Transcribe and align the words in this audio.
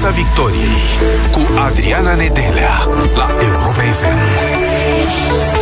Piața 0.00 0.16
Victoriei 0.16 0.80
cu 1.32 1.58
Adriana 1.58 2.14
Nedelea 2.14 2.78
la 3.14 3.30
Europa 3.42 3.80
FM. 3.80 4.18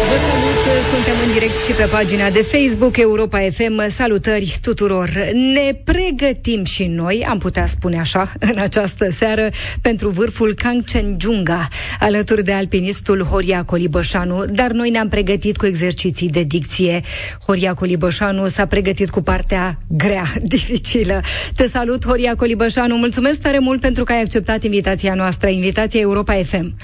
Vă 0.08 0.16
salut, 0.30 0.58
suntem 0.92 1.14
în 1.26 1.32
direct 1.32 1.56
și 1.56 1.72
pe 1.72 1.84
pagina 1.84 2.30
de 2.30 2.42
Facebook 2.42 2.96
Europa 2.96 3.38
FM. 3.38 3.90
Salutări 3.90 4.58
tuturor! 4.62 5.08
Ne 5.32 5.80
pregătim 5.84 6.64
și 6.64 6.86
noi, 6.86 7.26
am 7.28 7.38
putea 7.38 7.66
spune 7.66 7.98
așa, 7.98 8.32
în 8.38 8.58
această 8.58 9.10
seară 9.10 9.48
pentru 9.80 10.08
vârful 10.08 10.54
Kangchenjunga, 10.54 11.68
alături 12.00 12.44
de 12.44 12.52
alpinistul 12.52 13.22
Horia 13.22 13.64
Colibășanu, 13.64 14.44
dar 14.44 14.70
noi 14.70 14.90
ne-am 14.90 15.08
pregătit 15.08 15.56
cu 15.56 15.66
exerciții 15.66 16.28
de 16.28 16.42
dicție. 16.42 17.00
Horia 17.46 17.74
Colibășanu 17.74 18.46
s-a 18.46 18.66
pregătit 18.66 19.10
cu 19.10 19.22
partea 19.22 19.76
grea, 19.88 20.24
dificilă. 20.52 21.20
Te 21.56 21.68
salut, 21.68 22.06
Horia 22.06 22.34
Colibășanu, 22.34 22.96
mulțumesc 22.96 23.40
tare 23.40 23.58
mult 23.58 23.80
pentru 23.80 24.04
că 24.04 24.12
ai 24.12 24.22
acceptat 24.28 24.64
invitația 24.64 25.14
noastră, 25.14 25.48
invitația 25.48 26.00
Europa 26.00 26.34
FM. 26.34 26.74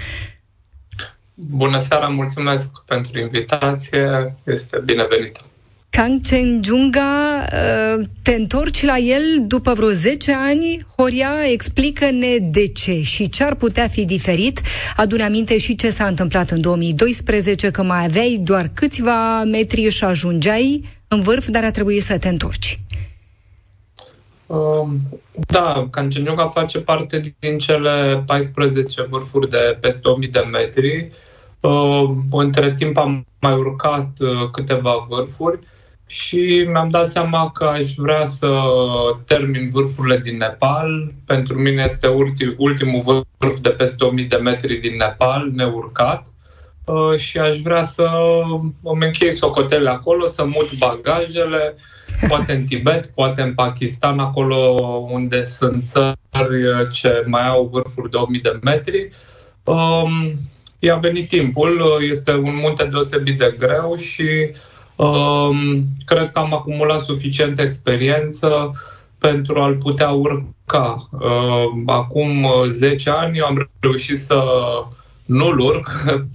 Bună 1.34 1.78
seara, 1.78 2.08
mulțumesc 2.08 2.70
pentru 2.86 3.18
invitație, 3.18 4.34
este 4.44 4.82
binevenită. 4.84 5.40
Kang 5.90 6.20
Junga, 6.62 7.44
uh, 7.52 8.04
te 8.22 8.34
întorci 8.34 8.82
la 8.82 8.96
el 8.96 9.22
după 9.46 9.72
vreo 9.72 9.88
10 9.88 10.32
ani. 10.32 10.86
Horia, 10.96 11.30
explică-ne 11.52 12.36
de 12.40 12.66
ce 12.66 13.02
și 13.02 13.28
ce 13.28 13.44
ar 13.44 13.54
putea 13.54 13.88
fi 13.88 14.04
diferit. 14.04 14.60
Adune 14.96 15.22
aminte 15.22 15.58
și 15.58 15.74
ce 15.74 15.90
s-a 15.90 16.06
întâmplat 16.06 16.50
în 16.50 16.60
2012, 16.60 17.70
că 17.70 17.82
mai 17.82 18.04
aveai 18.04 18.40
doar 18.42 18.70
câțiva 18.74 19.44
metri 19.44 19.88
și 19.88 20.04
ajungeai 20.04 20.84
în 21.08 21.20
vârf, 21.20 21.48
dar 21.48 21.64
a 21.64 21.70
trebuit 21.70 22.02
să 22.02 22.18
te 22.18 22.28
întorci. 22.28 22.78
Um, 24.54 25.00
da, 25.46 25.88
Canceniuga 25.90 26.46
face 26.46 26.80
parte 26.80 27.34
din 27.38 27.58
cele 27.58 28.22
14 28.26 29.02
vârfuri 29.02 29.48
de 29.48 29.78
peste 29.80 30.08
1000 30.08 30.28
de 30.28 30.48
metri. 30.52 31.12
Uh, 31.60 32.10
între 32.30 32.72
timp 32.72 32.96
am 32.96 33.26
mai 33.40 33.52
urcat 33.52 34.08
uh, 34.20 34.50
câteva 34.52 35.06
vârfuri 35.08 35.58
și 36.06 36.66
mi-am 36.70 36.90
dat 36.90 37.06
seama 37.06 37.50
că 37.50 37.64
aș 37.64 37.94
vrea 37.94 38.24
să 38.24 38.48
termin 39.26 39.68
vârfurile 39.68 40.18
din 40.18 40.36
Nepal. 40.36 41.12
Pentru 41.26 41.58
mine 41.58 41.82
este 41.82 42.08
ultimul 42.56 43.24
vârf 43.38 43.58
de 43.58 43.70
peste 43.70 44.04
1000 44.04 44.24
de 44.24 44.36
metri 44.36 44.76
din 44.76 44.96
Nepal, 44.96 45.50
neurcat. 45.54 46.26
Uh, 46.84 47.16
și 47.16 47.38
aș 47.38 47.60
vrea 47.60 47.82
să 47.82 48.10
îmi 48.82 49.04
închei 49.04 49.32
socotele 49.32 49.90
acolo, 49.90 50.26
să 50.26 50.44
mut 50.44 50.78
bagajele, 50.78 51.76
poate 52.28 52.52
în 52.52 52.64
Tibet, 52.64 53.06
poate 53.06 53.42
în 53.42 53.54
Pakistan, 53.54 54.18
acolo 54.18 54.56
unde 55.10 55.42
sunt 55.42 55.86
țări 55.86 56.18
ce 56.92 57.24
mai 57.26 57.48
au 57.48 57.68
vârfuri 57.72 58.10
de 58.10 58.16
1000 58.16 58.40
de 58.42 58.58
metri. 58.62 59.10
Um, 59.64 60.34
i-a 60.78 60.96
venit 60.96 61.28
timpul, 61.28 62.02
este 62.10 62.34
un 62.34 62.56
munte 62.56 62.84
deosebit 62.84 63.38
de 63.38 63.54
greu 63.58 63.96
și 63.96 64.50
um, 64.96 65.84
cred 66.04 66.30
că 66.30 66.38
am 66.38 66.54
acumulat 66.54 67.00
suficientă 67.00 67.62
experiență 67.62 68.72
pentru 69.18 69.60
a-l 69.60 69.76
putea 69.76 70.10
urca. 70.10 71.08
Uh, 71.10 71.82
acum 71.86 72.46
10 72.68 73.10
ani 73.10 73.38
eu 73.38 73.44
am 73.44 73.70
reușit 73.80 74.18
să 74.18 74.44
nu-l 75.24 75.58
urc, 75.58 75.90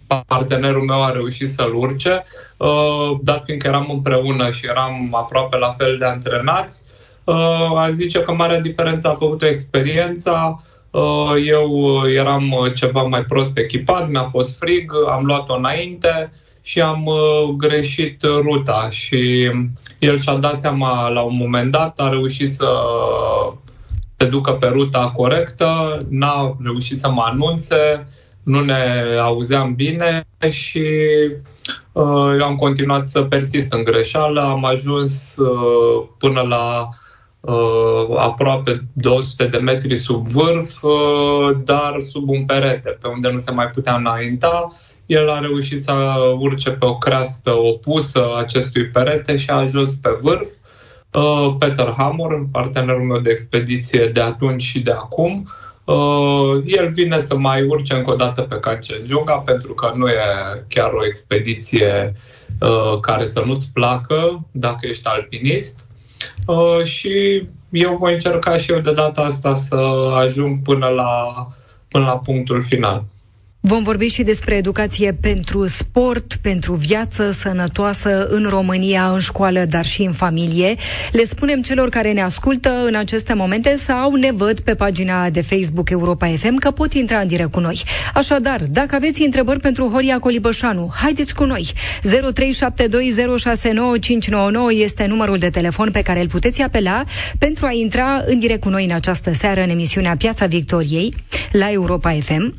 partenerul 0.27 0.83
meu 0.83 1.03
a 1.03 1.11
reușit 1.11 1.49
să-l 1.49 1.75
urce, 1.75 2.23
uh, 2.57 3.17
dat 3.21 3.43
fiindcă 3.43 3.67
eram 3.67 3.89
împreună 3.89 4.51
și 4.51 4.65
eram 4.65 5.09
aproape 5.11 5.57
la 5.57 5.71
fel 5.71 5.97
de 5.97 6.05
antrenați, 6.05 6.85
uh, 7.23 7.35
a 7.75 7.89
zice 7.89 8.19
că 8.19 8.31
marea 8.33 8.61
diferență 8.61 9.07
a 9.07 9.13
făcut 9.13 9.43
experiența, 9.43 10.63
uh, 10.91 11.33
eu 11.45 12.01
eram 12.15 12.71
ceva 12.75 13.01
mai 13.01 13.23
prost 13.23 13.57
echipat, 13.57 14.09
mi-a 14.09 14.23
fost 14.23 14.57
frig, 14.57 14.91
am 15.09 15.25
luat-o 15.25 15.55
înainte 15.55 16.31
și 16.61 16.81
am 16.81 17.09
greșit 17.57 18.21
ruta 18.21 18.89
și 18.89 19.51
el 19.99 20.19
și-a 20.19 20.35
dat 20.35 20.55
seama 20.55 21.07
la 21.07 21.21
un 21.21 21.35
moment 21.35 21.71
dat, 21.71 21.99
a 21.99 22.09
reușit 22.09 22.49
să 22.49 22.67
se 24.17 24.25
ducă 24.25 24.51
pe 24.51 24.67
ruta 24.67 25.11
corectă, 25.15 25.99
n-a 26.09 26.57
reușit 26.63 26.97
să 26.97 27.09
mă 27.09 27.21
anunțe, 27.25 28.07
nu 28.43 28.63
ne 28.63 28.81
auzeam 29.21 29.75
bine 29.75 30.27
și 30.49 30.87
uh, 31.91 32.35
eu 32.39 32.45
am 32.45 32.55
continuat 32.55 33.07
să 33.07 33.21
persist 33.21 33.73
în 33.73 33.83
greșeală. 33.83 34.41
Am 34.41 34.65
ajuns 34.65 35.35
uh, 35.37 36.07
până 36.17 36.41
la 36.41 36.87
uh, 37.39 38.17
aproape 38.17 38.83
200 38.93 39.47
de 39.47 39.57
metri 39.57 39.97
sub 39.97 40.27
vârf, 40.27 40.83
uh, 40.83 41.57
dar 41.63 41.95
sub 41.99 42.29
un 42.29 42.45
perete, 42.45 42.97
pe 43.01 43.07
unde 43.07 43.29
nu 43.29 43.37
se 43.37 43.51
mai 43.51 43.67
putea 43.67 43.95
înainta. 43.95 44.73
El 45.05 45.29
a 45.29 45.39
reușit 45.39 45.79
să 45.79 45.93
urce 46.39 46.71
pe 46.71 46.85
o 46.85 46.97
creastă 46.97 47.51
opusă 47.51 48.25
acestui 48.37 48.85
perete 48.85 49.35
și 49.35 49.49
a 49.49 49.55
ajuns 49.55 49.93
pe 49.93 50.09
vârf. 50.21 50.49
Uh, 51.13 51.55
Peter 51.59 51.93
Hammer, 51.97 52.47
partenerul 52.51 53.03
meu 53.03 53.19
de 53.19 53.29
expediție 53.29 54.07
de 54.07 54.21
atunci 54.21 54.61
și 54.61 54.79
de 54.79 54.91
acum, 54.91 55.45
uh, 55.45 55.68
Uh, 55.89 56.63
el 56.65 56.89
vine 56.89 57.19
să 57.19 57.37
mai 57.37 57.63
urce 57.63 57.93
încă 57.93 58.11
o 58.11 58.15
dată 58.15 58.41
pe 58.41 58.59
Kanchenjunga 58.59 59.33
pentru 59.33 59.73
că 59.73 59.93
nu 59.95 60.07
e 60.07 60.21
chiar 60.67 60.91
o 60.93 61.05
expediție 61.05 62.15
uh, 62.61 62.99
care 62.99 63.25
să 63.25 63.43
nu-ți 63.45 63.73
placă 63.73 64.47
dacă 64.51 64.87
ești 64.87 65.07
alpinist. 65.07 65.87
Uh, 66.47 66.83
și 66.83 67.47
eu 67.69 67.95
voi 67.95 68.13
încerca 68.13 68.57
și 68.57 68.71
eu 68.71 68.79
de 68.79 68.91
data 68.91 69.21
asta 69.21 69.53
să 69.53 69.75
ajung 70.13 70.61
până 70.63 70.87
la, 70.87 71.47
până 71.87 72.05
la 72.05 72.17
punctul 72.17 72.63
final. 72.63 73.03
Vom 73.61 73.83
vorbi 73.83 74.07
și 74.07 74.21
despre 74.21 74.55
educație 74.55 75.13
pentru 75.21 75.67
sport, 75.67 76.33
pentru 76.41 76.73
viață 76.73 77.31
sănătoasă 77.31 78.25
în 78.29 78.45
România, 78.49 79.11
în 79.11 79.19
școală, 79.19 79.65
dar 79.69 79.85
și 79.85 80.01
în 80.01 80.11
familie. 80.11 80.75
Le 81.11 81.25
spunem 81.25 81.61
celor 81.61 81.89
care 81.89 82.11
ne 82.11 82.21
ascultă 82.21 82.73
în 82.85 82.95
aceste 82.95 83.33
momente 83.33 83.75
sau 83.75 84.13
ne 84.13 84.31
văd 84.31 84.59
pe 84.59 84.75
pagina 84.75 85.29
de 85.29 85.41
Facebook 85.41 85.89
Europa 85.89 86.27
FM 86.27 86.55
că 86.55 86.71
pot 86.71 86.93
intra 86.93 87.19
în 87.19 87.27
direct 87.27 87.51
cu 87.51 87.59
noi. 87.59 87.83
Așadar, 88.13 88.61
dacă 88.69 88.95
aveți 88.95 89.21
întrebări 89.21 89.59
pentru 89.59 89.89
Horia 89.93 90.19
Colibășanu, 90.19 90.91
haideți 90.95 91.33
cu 91.33 91.43
noi. 91.43 91.71
0372069599 92.07 92.11
este 94.69 95.05
numărul 95.05 95.37
de 95.37 95.49
telefon 95.49 95.91
pe 95.91 96.01
care 96.01 96.21
îl 96.21 96.27
puteți 96.27 96.61
apela 96.61 97.03
pentru 97.39 97.65
a 97.65 97.71
intra 97.71 98.23
în 98.25 98.39
direct 98.39 98.61
cu 98.61 98.69
noi 98.69 98.85
în 98.85 98.91
această 98.91 99.33
seară 99.33 99.61
în 99.61 99.69
emisiunea 99.69 100.15
Piața 100.17 100.45
Victoriei 100.45 101.13
la 101.51 101.71
Europa 101.71 102.17
FM 102.21 102.53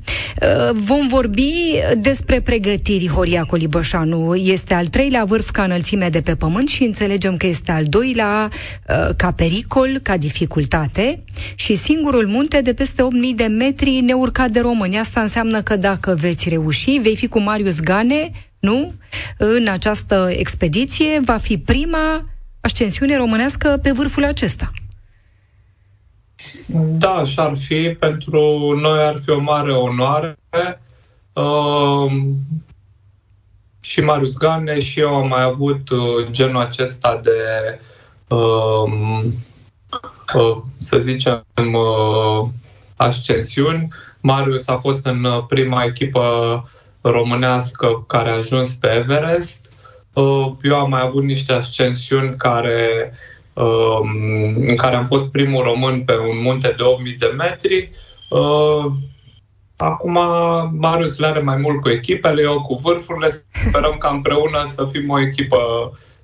Vom 0.91 1.09
vorbi 1.09 1.53
despre 1.99 2.41
pregătiri 2.41 3.09
Horia 3.09 3.45
Colibășanu. 3.45 4.35
Este 4.35 4.75
al 4.75 4.87
treilea 4.87 5.25
vârf 5.25 5.51
ca 5.51 5.63
înălțime 5.63 6.09
de 6.09 6.21
pe 6.21 6.37
pământ 6.37 6.69
și 6.69 6.83
înțelegem 6.83 7.37
că 7.37 7.47
este 7.47 7.73
al 7.73 7.85
doilea 7.85 8.49
uh, 8.51 9.15
ca 9.17 9.33
pericol, 9.33 9.99
ca 10.03 10.17
dificultate 10.17 11.25
și 11.55 11.75
singurul 11.77 12.27
munte 12.27 12.61
de 12.61 12.75
peste 12.75 13.03
8000 13.03 13.35
de 13.35 13.45
metri 13.45 14.01
neurcat 14.01 14.51
de 14.51 14.61
români. 14.61 14.99
Asta 14.99 15.21
înseamnă 15.21 15.63
că 15.63 15.77
dacă 15.77 16.15
veți 16.21 16.49
reuși, 16.49 16.91
vei 16.91 17.17
fi 17.17 17.27
cu 17.27 17.41
Marius 17.41 17.81
Gane, 17.81 18.31
nu? 18.59 18.93
În 19.37 19.69
această 19.69 20.29
expediție 20.33 21.21
va 21.25 21.37
fi 21.37 21.59
prima 21.59 22.25
ascensiune 22.61 23.17
românească 23.17 23.79
pe 23.83 23.91
vârful 23.91 24.25
acesta. 24.25 24.71
Da, 26.73 27.11
așa 27.11 27.43
ar 27.43 27.57
fi. 27.57 27.97
Pentru 27.99 28.73
noi 28.81 29.03
ar 29.03 29.17
fi 29.17 29.31
o 29.31 29.41
mare 29.41 29.73
onoare. 29.73 30.39
Uh, 31.33 32.13
și 33.81 34.01
Marius 34.01 34.37
Gane 34.37 34.79
și 34.79 35.01
eu 35.01 35.15
am 35.15 35.29
mai 35.29 35.43
avut 35.43 35.91
uh, 35.91 36.27
genul 36.31 36.61
acesta 36.61 37.21
de, 37.23 37.31
uh, 38.29 39.25
uh, 40.35 40.57
să 40.79 40.99
zicem, 40.99 41.45
uh, 41.55 42.49
ascensiuni. 42.97 43.89
Marius 44.21 44.69
a 44.69 44.77
fost 44.77 45.07
în 45.07 45.25
uh, 45.25 45.45
prima 45.49 45.85
echipă 45.85 46.71
românească 47.01 48.05
care 48.07 48.31
a 48.31 48.37
ajuns 48.37 48.75
pe 48.75 48.89
Everest. 48.89 49.73
Uh, 50.13 50.53
eu 50.63 50.79
am 50.79 50.89
mai 50.91 51.01
avut 51.01 51.25
niște 51.25 51.53
ascensiuni 51.53 52.37
care 52.37 53.13
Um, 53.13 53.30
în 54.67 54.77
care 54.77 54.97
am 54.97 55.05
fost 55.05 55.31
primul 55.31 55.63
român 55.63 56.03
pe 56.03 56.13
un 56.13 56.43
munte 56.43 56.75
de 56.77 56.83
8000 56.83 57.17
de 57.17 57.35
metri. 57.37 57.91
Uh, 58.29 58.93
acum 59.77 60.19
Marius 60.79 61.19
le 61.19 61.27
are 61.27 61.41
mai 61.41 61.57
mult 61.57 61.81
cu 61.81 61.89
echipele, 61.89 62.43
eu 62.43 62.63
cu 62.63 62.75
vârfurile. 62.75 63.29
Sperăm 63.53 63.97
ca 63.99 64.09
împreună 64.09 64.63
să 64.65 64.89
fim 64.91 65.11
o 65.11 65.21
echipă 65.21 65.59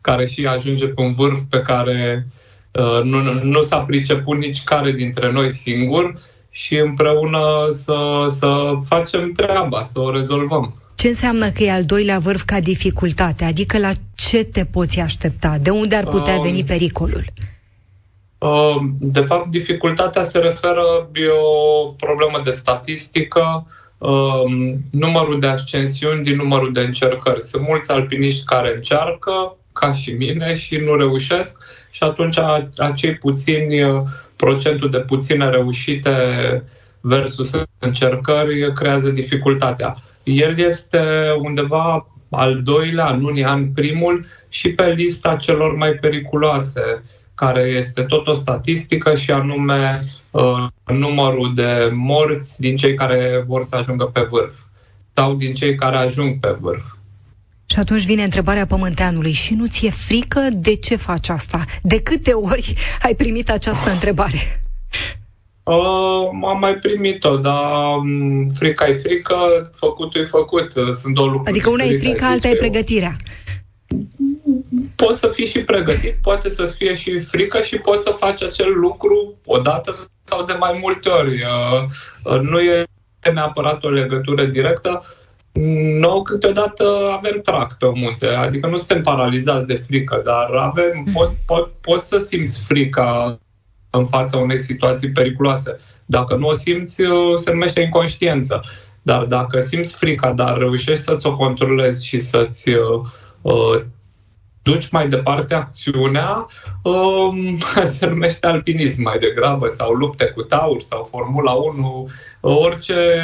care 0.01 0.27
și 0.27 0.47
ajunge 0.47 0.87
pe 0.87 1.01
un 1.01 1.13
vârf 1.13 1.41
pe 1.51 1.61
care 1.61 2.27
uh, 2.73 3.03
nu, 3.03 3.43
nu 3.43 3.63
s-a 3.63 3.79
priceput 3.79 4.39
nici 4.39 4.63
care 4.65 4.93
dintre 4.93 5.33
noi 5.33 5.53
singur 5.53 6.21
și 6.51 6.77
împreună 6.77 7.67
să, 7.71 8.25
să 8.27 8.79
facem 8.85 9.33
treaba, 9.33 9.83
să 9.83 10.01
o 10.01 10.11
rezolvăm. 10.11 10.75
Ce 10.95 11.09
înseamnă 11.09 11.51
că 11.51 11.63
e 11.63 11.73
al 11.73 11.85
doilea 11.85 12.19
vârf 12.19 12.43
ca 12.43 12.61
dificultate? 12.61 13.45
Adică 13.45 13.79
la 13.79 13.91
ce 14.29 14.45
te 14.45 14.65
poți 14.65 15.01
aștepta? 15.01 15.59
De 15.63 15.71
unde 15.71 15.97
ar 15.97 16.05
putea 16.05 16.39
veni 16.39 16.65
pericolul? 16.65 17.25
Uh, 18.39 18.77
de 18.99 19.21
fapt, 19.21 19.51
dificultatea 19.51 20.23
se 20.23 20.39
referă 20.39 21.11
e 21.15 21.29
o 21.29 21.87
problemă 21.87 22.41
de 22.45 22.51
statistică, 22.51 23.67
uh, 23.99 24.09
numărul 24.91 25.41
de 25.41 25.47
ascensiuni 25.47 26.23
din 26.23 26.37
numărul 26.37 26.73
de 26.73 26.81
încercări. 26.81 27.43
Sunt 27.43 27.63
mulți 27.63 27.91
alpiniști 27.93 28.45
care 28.45 28.75
încearcă, 28.75 29.57
ca 29.73 29.93
și 29.93 30.11
mine, 30.11 30.55
și 30.55 30.77
nu 30.77 30.97
reușesc 30.97 31.63
și 31.91 32.03
atunci 32.03 32.39
acei 32.77 33.15
puțini, 33.15 33.83
uh, 33.83 34.03
procentul 34.37 34.91
de 34.91 34.99
puține 34.99 35.51
reușite 35.51 36.13
versus 37.01 37.51
încercări 37.79 38.73
creează 38.73 39.11
dificultatea. 39.11 39.97
El 40.23 40.59
este 40.59 41.01
undeva 41.43 42.07
al 42.31 42.63
doilea, 42.63 43.07
în 43.07 43.25
unii 43.25 43.45
ani 43.45 43.71
primul, 43.75 44.27
și 44.49 44.73
pe 44.73 44.93
lista 44.93 45.37
celor 45.37 45.77
mai 45.77 45.93
periculoase 45.93 47.03
care 47.35 47.61
este 47.61 48.03
tot 48.03 48.27
o 48.27 48.35
statistică 48.35 49.15
și 49.15 49.31
anume 49.31 50.03
uh, 50.31 50.67
numărul 50.87 51.55
de 51.55 51.91
morți 51.93 52.61
din 52.61 52.77
cei 52.77 52.95
care 52.95 53.45
vor 53.47 53.65
să 53.65 53.77
ajungă 53.77 54.05
pe 54.05 54.27
vârf 54.31 54.55
sau 55.13 55.35
din 55.35 55.55
cei 55.55 55.75
care 55.75 55.97
ajung 55.97 56.39
pe 56.41 56.57
vârf. 56.61 56.85
Și 57.67 57.79
atunci 57.79 58.05
vine 58.05 58.23
întrebarea 58.23 58.67
pământeanului. 58.67 59.33
Și 59.33 59.55
nu 59.55 59.67
ți-e 59.67 59.91
frică 59.91 60.41
de 60.53 60.77
ce 60.77 60.97
faci 60.97 61.29
asta? 61.29 61.65
De 61.83 62.01
câte 62.01 62.33
ori 62.33 62.75
ai 63.03 63.15
primit 63.15 63.51
această 63.51 63.91
întrebare? 63.91 64.66
Uh, 65.71 66.29
am 66.49 66.59
mai 66.59 66.75
primit-o, 66.75 67.37
dar 67.37 67.97
um, 67.97 68.49
frica 68.49 68.89
e 68.89 68.93
frică, 68.93 69.37
făcutul 69.75 70.21
e 70.21 70.25
făcut. 70.25 70.73
Sunt 70.91 71.15
două 71.15 71.29
lucruri. 71.29 71.51
Adică 71.51 71.71
una 71.71 71.85
e 71.85 71.97
frica, 71.97 72.27
alta 72.27 72.49
e 72.49 72.55
pregătirea 72.55 73.17
poți 74.97 75.19
să 75.19 75.29
fii 75.29 75.47
și 75.47 75.65
pregătit, 75.65 76.15
poate 76.23 76.49
să 76.49 76.65
fie 76.65 76.95
și 76.95 77.21
frică 77.21 77.61
și 77.61 77.79
poți 77.79 78.03
să 78.03 78.11
faci 78.11 78.43
acel 78.43 78.79
lucru 78.79 79.35
odată 79.45 79.93
sau 80.25 80.45
de 80.45 80.53
mai 80.53 80.79
multe 80.83 81.09
ori. 81.09 81.43
Uh, 81.43 81.83
uh, 82.25 82.41
nu 82.41 82.61
e 82.61 82.85
neapărat 83.33 83.85
o 83.85 83.89
legătură 83.89 84.45
directă. 84.45 85.05
Noi 86.01 86.23
câteodată 86.23 86.85
avem 87.13 87.41
trac 87.41 87.79
pe 87.79 87.91
munte, 87.95 88.27
adică 88.27 88.67
nu 88.67 88.77
suntem 88.77 89.03
paralizați 89.03 89.67
de 89.67 89.75
frică, 89.75 90.23
dar 90.25 90.51
avem, 90.51 91.03
mm. 91.05 91.13
poți, 91.13 91.37
po, 91.47 91.69
poți 91.81 92.09
să 92.09 92.19
simți 92.19 92.65
frica 92.65 93.39
în 93.97 94.05
fața 94.05 94.39
unei 94.39 94.59
situații 94.59 95.11
periculoase. 95.11 95.79
Dacă 96.05 96.37
nu 96.37 96.47
o 96.47 96.53
simți, 96.53 97.03
uh, 97.03 97.35
se 97.35 97.51
numește 97.51 97.81
inconștiență. 97.81 98.63
Dar 99.03 99.25
dacă 99.25 99.61
simți 99.61 99.95
frica, 99.95 100.33
dar 100.33 100.59
reușești 100.59 101.05
să-ți 101.05 101.27
o 101.27 101.37
controlezi 101.37 102.07
și 102.07 102.19
să-ți 102.19 102.71
uh, 102.71 103.81
duci 104.67 104.89
mai 104.89 105.09
departe 105.09 105.55
acțiunea, 105.55 106.47
um, 106.83 107.59
se 107.97 108.07
numește 108.07 108.47
alpinism 108.47 109.03
mai 109.03 109.19
degrabă, 109.19 109.69
sau 109.69 109.93
lupte 109.93 110.25
cu 110.25 110.43
taur, 110.43 110.81
sau 110.81 111.05
Formula 111.05 111.53
1, 111.53 112.09
orice, 112.41 113.23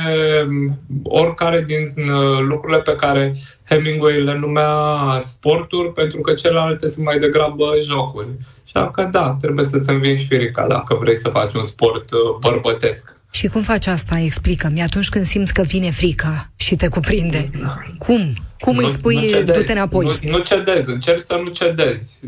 oricare 1.03 1.65
din 1.67 1.83
uh, 2.13 2.39
lucrurile 2.41 2.81
pe 2.81 2.95
care 2.95 3.37
Hemingway 3.69 4.23
le 4.23 4.39
numea 4.39 4.75
sporturi, 5.19 5.93
pentru 5.93 6.21
că 6.21 6.33
celelalte 6.33 6.87
sunt 6.87 7.05
mai 7.05 7.19
degrabă 7.19 7.65
jocuri. 7.83 8.29
Și 8.75 8.89
că 8.93 9.09
da, 9.11 9.37
trebuie 9.41 9.65
să-ți 9.65 9.91
învingi 9.91 10.27
firica 10.27 10.67
dacă 10.67 10.95
vrei 10.95 11.17
să 11.17 11.29
faci 11.29 11.53
un 11.53 11.63
sport 11.63 12.13
uh, 12.13 12.19
bărbătesc. 12.41 13.17
Și 13.31 13.49
cum 13.49 13.63
faci 13.63 13.87
asta? 13.87 14.19
Explică-mi. 14.19 14.83
Atunci 14.83 15.09
când 15.09 15.25
simți 15.25 15.55
că 15.55 15.63
vine 15.63 15.91
frica 15.91 16.51
și 16.57 16.77
te 16.77 16.89
cuprinde, 16.89 17.51
cum? 17.99 18.21
Cum 18.61 18.75
nu, 18.75 18.81
îi 18.81 18.89
spui, 18.89 19.31
nu 19.31 19.53
du-te 19.53 19.73
înapoi? 19.73 20.07
Nu, 20.07 20.31
nu 20.31 20.39
cedezi, 20.39 20.91
încerci 20.91 21.23
să 21.23 21.41
nu 21.45 21.51
cedezi. 21.51 22.21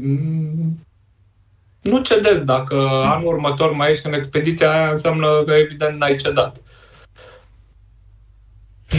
Nu 1.80 2.02
cedezi. 2.02 2.44
Dacă 2.44 2.74
anul 3.04 3.26
următor 3.26 3.72
mai 3.72 3.90
ești 3.90 4.06
în 4.06 4.12
expediția 4.12 4.72
aia, 4.72 4.88
înseamnă 4.88 5.42
că 5.46 5.52
evident 5.52 5.98
n-ai 5.98 6.14
cedat. 6.14 6.62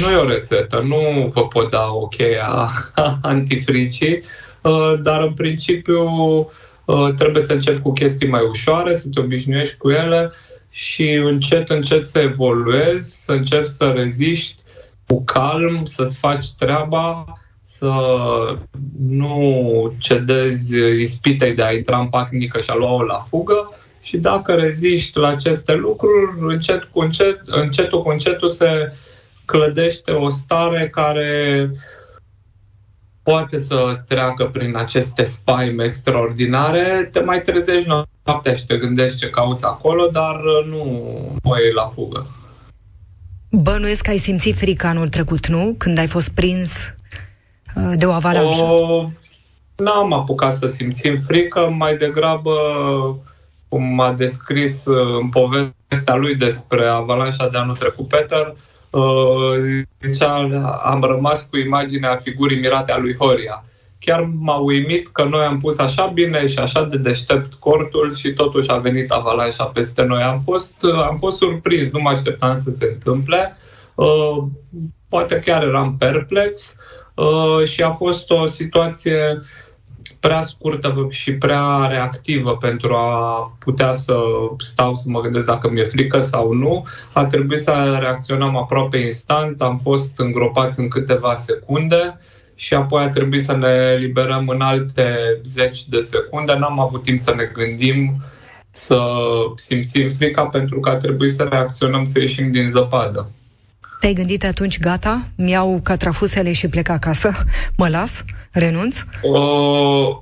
Nu 0.02 0.12
e 0.12 0.16
o 0.16 0.28
rețetă, 0.28 0.80
nu 0.80 1.32
vă 1.34 1.48
pot 1.48 1.70
da 1.70 1.92
o 1.92 2.08
cheie 2.08 2.40
a 2.44 2.68
antifricii, 3.22 4.24
uh, 4.62 4.94
dar 5.02 5.22
în 5.22 5.34
principiu 5.34 6.10
uh, 6.40 6.46
trebuie 7.16 7.42
să 7.42 7.54
încep 7.54 7.82
cu 7.82 7.92
chestii 7.92 8.28
mai 8.28 8.42
ușoare, 8.50 8.94
să 8.94 9.10
te 9.14 9.20
obișnuiești 9.20 9.78
cu 9.78 9.90
ele 9.90 10.32
și 10.70 11.10
încet, 11.12 11.70
încet 11.70 12.08
să 12.08 12.20
evoluezi, 12.20 13.24
să 13.24 13.32
încerci 13.32 13.68
să 13.68 13.86
reziști 13.86 14.64
cu 15.08 15.24
calm, 15.24 15.86
să-ți 15.86 16.18
faci 16.18 16.54
treaba, 16.54 17.26
să 17.62 17.92
nu 19.00 19.94
cedezi 19.98 20.78
ispitei 21.00 21.54
de 21.54 21.64
a 21.64 21.72
intra 21.72 22.00
în 22.00 22.08
panică 22.08 22.60
și 22.60 22.70
a 22.70 22.76
lua-o 22.76 23.04
la 23.04 23.18
fugă. 23.18 23.74
Și 24.02 24.18
dacă 24.18 24.54
reziști 24.54 25.18
la 25.18 25.28
aceste 25.28 25.74
lucruri, 25.74 26.38
încet 26.40 26.84
cu 26.84 27.00
încet, 27.00 27.42
încetul 27.46 28.04
cu 28.04 28.10
încetul 28.10 28.50
se 28.50 28.94
clădește 29.46 30.12
o 30.12 30.30
stare 30.30 30.90
care 30.90 31.72
poate 33.26 33.60
să 33.60 34.02
treacă 34.08 34.46
prin 34.46 34.76
aceste 34.76 35.24
spaime 35.24 35.84
extraordinare, 35.84 37.10
te 37.12 37.20
mai 37.20 37.42
trezești 37.42 37.90
noaptea 38.24 38.54
și 38.54 38.66
te 38.66 38.78
gândești 38.78 39.18
ce 39.18 39.30
cauți 39.30 39.66
acolo, 39.66 40.08
dar 40.08 40.40
nu, 40.70 40.84
nu 41.44 41.56
e 41.56 41.74
la 41.74 41.86
fugă. 41.86 42.28
Bănuiesc 43.52 44.04
că 44.04 44.10
ai 44.10 44.18
simțit 44.18 44.56
frică 44.56 44.88
anul 44.88 45.08
trecut, 45.08 45.48
nu? 45.48 45.76
Când 45.78 45.98
ai 45.98 46.08
fost 46.08 46.30
prins 46.30 46.96
uh, 47.76 47.94
de 47.96 48.06
o 48.06 48.12
avalanșă. 48.12 48.64
O, 48.64 49.10
n-am 49.76 50.14
apucat 50.14 50.54
să 50.54 50.68
simțim 50.68 51.18
frică, 51.22 51.60
mai 51.78 51.96
degrabă, 51.96 52.54
cum 53.70 54.00
a 54.00 54.14
descris 54.14 54.86
uh, 54.86 55.20
în 55.22 55.30
povestea 55.30 56.16
lui 56.16 56.36
despre 56.36 56.88
avalanșa 56.88 57.50
de 57.50 57.58
anul 57.58 57.76
trecut, 57.76 58.08
Peter, 58.08 58.48
uh, 58.48 58.75
zicea, 60.06 60.34
am 60.84 61.02
rămas 61.02 61.48
cu 61.50 61.58
imaginea 61.58 62.16
figurii 62.16 62.60
mirate 62.60 62.92
a 62.92 62.98
lui 62.98 63.16
Horia 63.16 63.64
chiar 64.06 64.30
m-a 64.40 64.56
uimit 64.56 65.08
că 65.08 65.24
noi 65.24 65.46
am 65.46 65.60
pus 65.60 65.80
așa 65.80 66.06
bine 66.06 66.46
și 66.46 66.60
așa 66.60 66.84
de 66.84 66.98
deștept 66.98 67.54
cortul 67.54 68.14
și 68.14 68.34
totuși 68.34 68.72
a 68.72 68.78
venit 68.78 69.12
avalanșa 69.12 69.66
peste 69.66 70.04
noi. 70.04 70.22
Am 70.22 70.40
fost, 70.40 70.84
am 70.84 71.18
fost 71.18 71.38
surprins, 71.38 71.92
nu 71.92 72.00
mă 72.00 72.10
așteptam 72.10 72.56
să 72.56 72.70
se 72.70 72.90
întâmple. 72.94 73.58
Uh, 73.96 74.44
poate 75.10 75.40
chiar 75.40 75.64
eram 75.64 75.96
perplex 75.98 76.76
uh, 77.16 77.68
și 77.68 77.82
a 77.82 77.92
fost 77.92 78.32
o 78.32 78.46
situație 78.46 79.42
prea 80.20 80.42
scurtă 80.42 81.08
și 81.10 81.34
prea 81.34 81.88
reactivă 81.90 82.58
pentru 82.58 82.94
a 82.94 83.52
putea 83.60 83.92
să 83.92 84.18
stau 84.58 84.96
să 84.96 85.10
mă 85.10 85.22
gândesc 85.22 85.46
dacă 85.46 85.70
mi-e 85.70 85.84
frică 85.84 86.20
sau 86.20 86.54
nu. 86.54 86.86
A 87.14 87.26
trebuit 87.26 87.60
să 87.60 87.98
reacționăm 88.00 88.56
aproape 88.56 88.98
instant, 88.98 89.62
am 89.62 89.78
fost 89.78 90.20
îngropați 90.20 90.80
în 90.80 90.88
câteva 90.88 91.34
secunde 91.34 92.18
și 92.56 92.74
apoi 92.74 93.04
a 93.04 93.10
trebuit 93.10 93.44
să 93.44 93.56
ne 93.56 93.96
liberăm 94.00 94.48
în 94.48 94.62
alte 94.62 95.40
zeci 95.44 95.88
de 95.88 96.00
secunde. 96.00 96.54
N-am 96.54 96.80
avut 96.80 97.04
timp 97.04 97.18
să 97.18 97.34
ne 97.36 97.50
gândim, 97.54 98.16
să 98.72 99.00
simțim 99.56 100.10
frica 100.10 100.46
pentru 100.46 100.80
că 100.80 100.90
a 100.90 100.96
trebuit 100.96 101.32
să 101.32 101.44
reacționăm, 101.44 102.04
să 102.04 102.20
ieșim 102.20 102.52
din 102.52 102.70
zăpadă. 102.70 103.30
Te-ai 104.00 104.14
gândit 104.14 104.44
atunci, 104.44 104.80
gata, 104.80 105.22
mi-au 105.36 105.80
catrafusele 105.84 106.52
și 106.52 106.68
plec 106.68 106.90
acasă, 106.90 107.32
mă 107.78 107.88
las, 107.88 108.24
renunț? 108.52 109.00
Uh, 109.22 110.18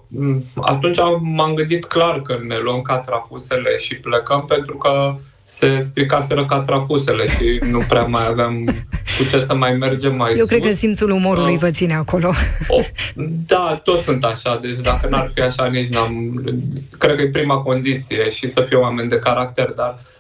atunci 0.61 0.97
m-am 1.21 1.53
gândit 1.53 1.85
clar 1.85 2.21
că 2.21 2.37
ne 2.47 2.57
luăm 2.57 2.81
catrafusele 2.81 3.77
și 3.77 3.95
plecăm 3.95 4.45
pentru 4.45 4.77
că 4.77 5.15
se 5.45 5.79
stricaseră 5.79 6.45
catrafusele 6.45 7.25
și 7.27 7.59
nu 7.71 7.79
prea 7.87 8.05
mai 8.05 8.27
aveam 8.27 8.63
cu 9.17 9.23
ce 9.31 9.41
să 9.41 9.55
mai 9.55 9.73
mergem 9.73 10.15
mai 10.15 10.31
Eu 10.31 10.37
sus. 10.37 10.47
cred 10.47 10.61
că 10.61 10.71
simțul 10.71 11.09
umorului 11.09 11.53
uh, 11.53 11.59
vă 11.59 11.69
ține 11.69 11.93
acolo. 11.93 12.31
O, 12.67 12.81
da, 13.45 13.79
toți 13.83 14.03
sunt 14.03 14.23
așa, 14.23 14.59
deci 14.61 14.79
dacă 14.79 15.07
n-ar 15.09 15.31
fi 15.33 15.41
așa, 15.41 15.65
nici 15.65 15.87
n-am... 15.87 16.43
Cred 16.97 17.15
că 17.15 17.21
e 17.21 17.29
prima 17.29 17.57
condiție 17.57 18.29
și 18.29 18.47
să 18.47 18.65
fie 18.69 18.77
oameni 18.77 19.09
de 19.09 19.19
caracter, 19.19 19.71
dar 19.71 19.99
uh, 19.99 20.12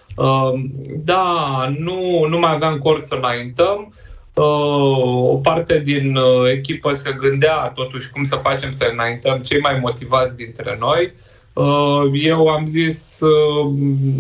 da, 1.03 1.73
nu, 1.77 2.25
nu 2.29 2.39
mai 2.39 2.53
aveam 2.53 2.77
cort 2.77 3.03
să 3.03 3.15
înaintăm. 3.15 3.93
Uh, 4.35 5.29
o 5.29 5.35
parte 5.35 5.79
din 5.79 6.15
uh, 6.15 6.51
echipă 6.51 6.93
se 6.93 7.15
gândea 7.19 7.71
totuși 7.75 8.09
cum 8.09 8.23
să 8.23 8.35
facem 8.35 8.71
să 8.71 8.89
înaintăm 8.91 9.39
cei 9.39 9.59
mai 9.59 9.79
motivați 9.79 10.35
dintre 10.35 10.77
noi. 10.79 11.03
Uh, 11.03 11.33
Uh, 11.53 12.09
eu 12.13 12.47
am 12.47 12.65
zis, 12.65 13.19
uh, 13.21 13.73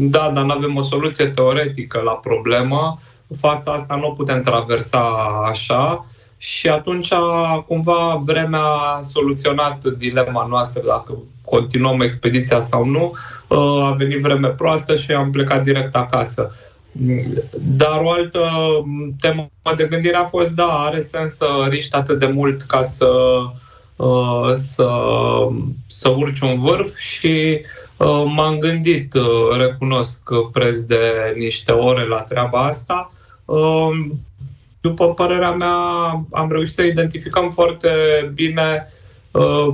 da, 0.09 0.31
dar 0.33 0.43
nu 0.43 0.51
avem 0.51 0.75
o 0.75 0.81
soluție 0.81 1.25
teoretică 1.25 2.01
la 2.01 2.11
problemă, 2.11 2.99
fața 3.37 3.71
asta 3.71 3.95
nu 3.95 4.07
o 4.07 4.11
putem 4.11 4.41
traversa 4.41 4.99
așa 5.49 6.05
și 6.37 6.69
atunci 6.69 7.13
cumva 7.67 8.21
vremea 8.23 8.63
a 8.63 9.01
soluționat 9.01 9.85
dilema 9.85 10.45
noastră 10.45 10.81
dacă 10.85 11.17
continuăm 11.55 11.99
expediția 11.99 12.61
sau 12.61 12.85
nu. 12.85 13.13
Uh, 13.47 13.83
a 13.83 13.95
venit 13.97 14.21
vreme 14.21 14.47
proastă 14.47 14.95
și 14.95 15.11
am 15.11 15.31
plecat 15.31 15.63
direct 15.63 15.95
acasă. 15.95 16.55
Dar 17.59 18.01
o 18.01 18.11
altă 18.11 18.49
temă 19.19 19.49
de 19.75 19.87
gândire 19.89 20.15
a 20.15 20.25
fost, 20.25 20.51
da, 20.51 20.67
are 20.67 20.99
sens 20.99 21.35
să 21.35 21.47
riști 21.69 21.95
atât 21.95 22.19
de 22.19 22.27
mult 22.27 22.61
ca 22.61 22.83
să 22.83 23.05
uh, 23.05 23.61
Uh, 23.95 24.51
să, 24.53 24.89
să 25.87 26.09
urci 26.09 26.39
un 26.39 26.59
vârf 26.59 26.97
și 26.97 27.61
Uh, 27.97 28.23
m-am 28.35 28.57
gândit, 28.59 29.13
uh, 29.13 29.57
recunosc, 29.57 30.21
preț 30.51 30.79
de 30.79 31.33
niște 31.37 31.71
ore 31.71 32.07
la 32.07 32.21
treaba 32.21 32.63
asta. 32.63 33.11
Uh, 33.45 33.89
după 34.81 35.13
părerea 35.13 35.51
mea, 35.51 35.75
am 36.31 36.51
reușit 36.51 36.73
să 36.73 36.83
identificăm 36.83 37.49
foarte 37.49 37.89
bine 38.33 38.92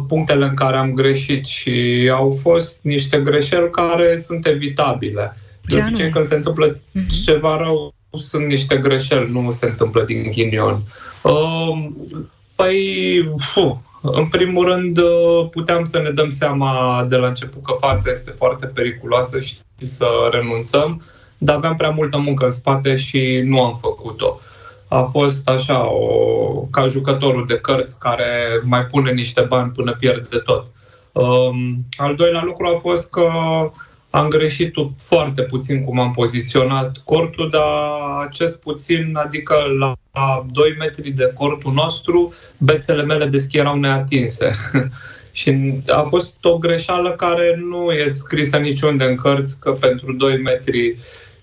punctele 0.08 0.46
în 0.46 0.54
care 0.54 0.78
am 0.78 0.94
greșit 0.94 1.46
și 1.46 2.10
au 2.14 2.38
fost 2.42 2.80
niște 2.82 3.20
greșeli 3.20 3.70
care 3.70 4.18
sunt 4.18 4.46
evitabile. 4.46 5.38
De 5.62 5.84
obicei, 5.88 6.10
când 6.10 6.26
se 6.26 6.36
întâmplă 6.36 6.76
uh-huh. 6.76 7.24
ceva 7.26 7.58
rău, 7.58 7.94
sunt 8.18 8.46
niște 8.46 8.78
greșeli, 8.78 9.32
nu 9.32 9.52
se 9.52 9.66
întâmplă 9.66 10.04
din 10.04 10.32
ghinion. 10.32 10.82
Păi, 12.56 13.30
fuh, 13.38 13.76
în 14.02 14.28
primul 14.28 14.66
rând, 14.66 14.98
uh, 14.98 15.48
puteam 15.52 15.84
să 15.84 16.00
ne 16.00 16.10
dăm 16.10 16.30
seama 16.30 17.06
de 17.10 17.16
la 17.16 17.28
început 17.28 17.64
că 17.64 17.74
fața 17.80 18.12
este 18.12 18.32
foarte 18.32 18.66
periculoasă 18.66 19.40
și 19.40 19.56
să 19.78 20.08
renunțăm, 20.32 21.02
dar 21.38 21.56
aveam 21.56 21.76
prea 21.76 21.90
multă 21.90 22.18
muncă 22.18 22.44
în 22.44 22.52
spate 22.52 22.96
și 22.96 23.42
nu 23.46 23.64
am 23.64 23.78
făcut-o. 23.82 24.40
A 24.90 25.02
fost 25.02 25.50
așa, 25.50 25.92
o, 25.92 26.08
ca 26.72 26.88
jucătorul 26.88 27.46
de 27.46 27.60
cărți 27.60 28.00
care 28.00 28.62
mai 28.64 28.86
pune 28.86 29.12
niște 29.12 29.42
bani 29.42 29.72
până 29.72 29.96
pierde 30.00 30.38
tot. 30.38 30.66
Um, 31.12 31.86
al 31.98 32.16
doilea 32.16 32.44
lucru 32.44 32.68
a 32.68 32.80
fost 32.80 33.10
că 33.10 33.30
am 34.10 34.28
greșit 34.28 34.74
foarte 34.98 35.42
puțin 35.44 35.84
cum 35.84 36.00
am 36.00 36.14
poziționat 36.14 37.02
cortul, 37.04 37.50
dar 37.50 37.64
acest 38.28 38.62
puțin, 38.62 39.16
adică 39.16 39.56
la 39.80 39.94
2 40.52 40.76
metri 40.80 41.12
de 41.12 41.32
cortul 41.34 41.74
nostru, 41.74 42.34
bețele 42.58 43.04
mele 43.04 43.26
de 43.26 43.38
schi 43.38 43.58
erau 43.58 43.76
neatinse. 43.76 44.52
și 45.32 45.74
a 45.88 46.02
fost 46.02 46.36
o 46.42 46.58
greșeală 46.58 47.12
care 47.12 47.62
nu 47.70 47.92
e 47.92 48.08
scrisă 48.08 48.58
niciunde 48.58 49.04
în 49.04 49.16
cărți, 49.16 49.60
că 49.60 49.72
pentru 49.72 50.14
2 50.14 50.38
metri 50.38 50.98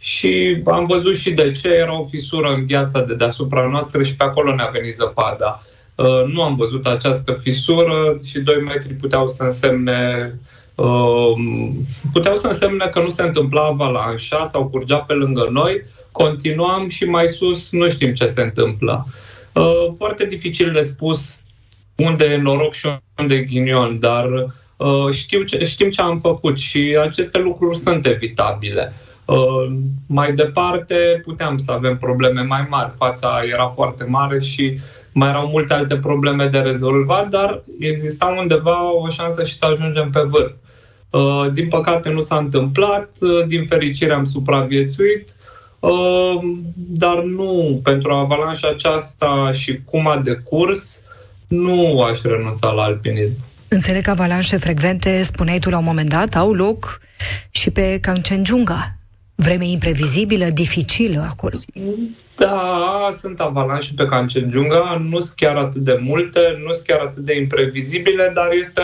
și 0.07 0.63
am 0.65 0.87
văzut 0.87 1.17
și 1.17 1.33
de 1.33 1.51
ce 1.51 1.69
era 1.69 1.99
o 2.01 2.05
fisură 2.05 2.49
în 2.49 2.67
gheața 2.67 3.03
de 3.03 3.15
deasupra 3.15 3.67
noastră 3.67 4.03
și 4.03 4.17
pe 4.17 4.25
acolo 4.25 4.55
ne-a 4.55 4.71
venit 4.73 4.95
zăpada. 4.95 5.63
Uh, 5.95 6.25
nu 6.33 6.43
am 6.43 6.57
văzut 6.57 6.87
această 6.87 7.33
fisură 7.43 8.17
și 8.25 8.39
2 8.39 8.61
metri 8.61 8.95
puteau 8.95 9.27
să 9.27 9.43
însemne 9.43 10.33
Ehm, 10.77 11.87
puteau 12.13 12.37
să 12.37 12.47
însemne 12.47 12.87
că 12.87 13.01
nu 13.01 13.09
se 13.09 13.23
întâmpla 13.23 13.63
avalanșa 13.63 14.45
sau 14.45 14.69
curgea 14.69 14.97
pe 14.97 15.13
lângă 15.13 15.49
noi, 15.51 15.83
continuam 16.13 16.89
și 16.89 17.05
mai 17.05 17.29
sus 17.29 17.71
nu 17.71 17.89
știm 17.89 18.15
ce 18.15 18.27
se 18.27 18.43
întâmplă. 18.43 19.07
Ehm, 19.53 19.95
foarte 19.97 20.25
dificil 20.25 20.73
de 20.73 20.81
spus 20.81 21.43
unde 21.97 22.25
e 22.25 22.37
noroc 22.37 22.73
și 22.73 22.89
unde 23.19 23.35
e 23.35 23.43
ghinion, 23.43 23.99
dar 23.99 24.27
ehm, 24.77 25.11
știu 25.11 25.43
ce, 25.43 25.65
știm 25.65 25.91
ce 25.91 26.01
am 26.01 26.19
făcut 26.19 26.59
și 26.59 26.99
aceste 27.01 27.39
lucruri 27.39 27.79
sunt 27.79 28.07
evitabile. 28.07 28.93
Mai 30.07 30.33
departe 30.33 31.21
puteam 31.25 31.59
să 31.59 31.73
avem 31.73 31.97
probleme 31.97 32.43
mai 32.43 32.67
mari, 32.69 32.93
fața 32.97 33.41
era 33.53 33.67
foarte 33.67 34.05
mare 34.05 34.41
și 34.41 34.79
mai 35.13 35.29
erau 35.29 35.49
multe 35.49 35.75
alte 35.75 35.97
probleme 35.97 36.47
de 36.47 36.59
rezolvat, 36.59 37.29
dar 37.29 37.63
exista 37.79 38.27
undeva 38.39 38.93
o 38.93 39.09
șansă 39.09 39.45
și 39.45 39.57
să 39.57 39.67
ajungem 39.67 40.11
pe 40.11 40.21
vârf. 40.21 40.53
Uh, 41.11 41.53
din 41.53 41.69
păcate 41.69 42.11
nu 42.11 42.21
s-a 42.21 42.37
întâmplat, 42.37 43.09
uh, 43.21 43.47
din 43.47 43.65
fericire 43.65 44.13
am 44.13 44.25
supraviețuit, 44.25 45.37
uh, 45.81 45.91
dar 46.75 47.23
nu, 47.23 47.81
pentru 47.83 48.13
avalanșa 48.13 48.69
aceasta 48.69 49.51
și 49.53 49.81
cum 49.85 50.09
a 50.09 50.17
decurs, 50.17 51.03
nu 51.49 52.03
aș 52.03 52.23
renunța 52.23 52.71
la 52.71 52.83
alpinism. 52.83 53.37
Înțeleg 53.69 54.03
că 54.03 54.11
avalanșe 54.11 54.57
frecvente, 54.57 55.23
spuneai 55.23 55.59
tu 55.59 55.71
la 55.71 55.79
un 55.79 55.85
moment 55.85 56.09
dat, 56.09 56.35
au 56.35 56.53
loc 56.53 57.01
și 57.51 57.71
pe 57.71 57.99
Kangchenjunga. 58.01 58.97
Vreme 59.39 59.67
imprevizibilă, 59.67 60.45
dificilă 60.45 61.27
acolo. 61.31 61.59
Da, 62.37 63.09
sunt 63.13 63.41
avalanșe 63.41 63.93
pe 63.97 64.05
Kangchenjunga, 64.05 65.03
nu 65.09 65.21
sunt 65.21 65.37
chiar 65.37 65.57
atât 65.57 65.83
de 65.83 65.99
multe, 66.03 66.41
nu 66.65 66.73
sunt 66.73 66.87
chiar 66.87 67.01
atât 67.01 67.25
de 67.25 67.37
imprevizibile, 67.37 68.31
dar 68.35 68.53
este 68.53 68.83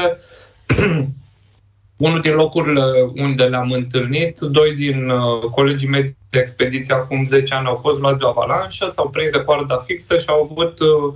unul 2.06 2.20
din 2.20 2.34
locurile 2.34 2.82
unde 3.14 3.44
le-am 3.44 3.70
întâlnit, 3.70 4.38
doi 4.38 4.74
din 4.74 5.08
uh, 5.08 5.50
colegii 5.50 5.88
mei 5.88 6.16
de 6.30 6.38
expediție 6.38 6.94
acum 6.94 7.24
10 7.24 7.54
ani 7.54 7.66
au 7.66 7.74
fost 7.74 7.98
luați 8.00 8.18
de 8.18 8.24
o 8.24 8.28
avalanșă, 8.28 8.86
s-au 8.88 9.08
prins 9.08 9.30
de 9.30 9.42
coarda 9.42 9.76
fixă 9.86 10.18
și 10.18 10.26
au 10.28 10.42
avut, 10.42 10.80
uh, 10.80 11.14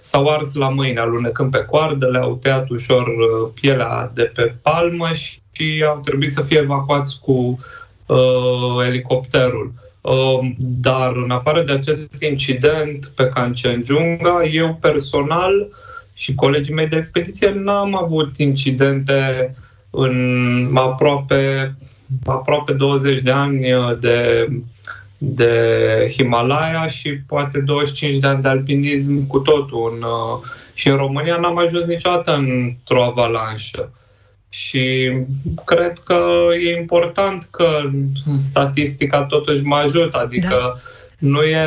s-au 0.00 0.28
ars 0.28 0.54
la 0.54 0.68
mâini, 0.68 0.98
alunecând 0.98 1.50
pe 1.50 1.64
coardă, 1.64 2.06
le-au 2.06 2.36
tăiat 2.36 2.68
ușor 2.68 3.06
uh, 3.06 3.50
pielea 3.60 4.10
de 4.14 4.22
pe 4.22 4.54
palmă 4.62 5.12
și, 5.12 5.40
și 5.52 5.84
au 5.86 6.00
trebuit 6.00 6.32
să 6.32 6.42
fie 6.42 6.58
evacuați 6.58 7.20
cu 7.20 7.58
uh, 8.08 8.86
elicopterul. 8.86 9.72
Uh, 10.00 10.50
dar 10.58 11.12
în 11.16 11.30
afară 11.30 11.62
de 11.62 11.72
acest 11.72 12.22
incident 12.22 13.12
pe 13.14 13.26
Kanchenjunga, 13.26 14.44
eu 14.52 14.78
personal 14.80 15.68
și 16.14 16.34
colegii 16.34 16.74
mei 16.74 16.88
de 16.88 16.96
expediție 16.96 17.50
n-am 17.50 17.96
avut 18.02 18.36
incidente 18.36 19.50
uh, 19.54 19.66
în 19.90 20.70
aproape, 20.74 21.74
aproape 22.26 22.72
20 22.72 23.20
de 23.20 23.30
ani 23.30 23.66
de, 24.00 24.48
de 25.18 25.52
Himalaya 26.16 26.86
și 26.86 27.10
poate 27.26 27.58
25 27.58 28.16
de 28.16 28.26
ani 28.26 28.42
de 28.42 28.48
alpinism 28.48 29.26
cu 29.26 29.38
totul. 29.38 29.98
În, 30.00 30.06
și 30.74 30.88
în 30.88 30.96
România 30.96 31.36
n-am 31.36 31.58
ajuns 31.58 31.84
niciodată 31.84 32.34
într-o 32.34 33.04
avalanșă. 33.04 33.92
Și 34.48 35.12
cred 35.64 35.98
că 35.98 36.24
e 36.64 36.78
important 36.78 37.48
că 37.50 37.80
statistica 38.36 39.24
totuși 39.24 39.62
mă 39.62 39.76
ajută, 39.76 40.18
adică 40.18 40.48
da. 40.48 40.80
Nu 41.18 41.42
e 41.42 41.64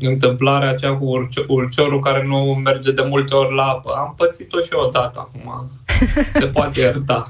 întâmplarea 0.00 0.70
aceea 0.70 0.92
cu 0.92 1.28
ulciorul 1.48 2.00
care 2.00 2.24
nu 2.26 2.60
merge 2.64 2.92
de 2.92 3.02
multe 3.08 3.34
ori 3.34 3.54
la 3.54 3.62
apă. 3.62 3.90
Am 3.96 4.14
pățit-o 4.16 4.60
și 4.60 4.68
eu 4.72 4.80
odată 4.86 5.18
acum. 5.18 5.70
Se 6.40 6.46
poate 6.46 6.80
ierta. 6.80 7.22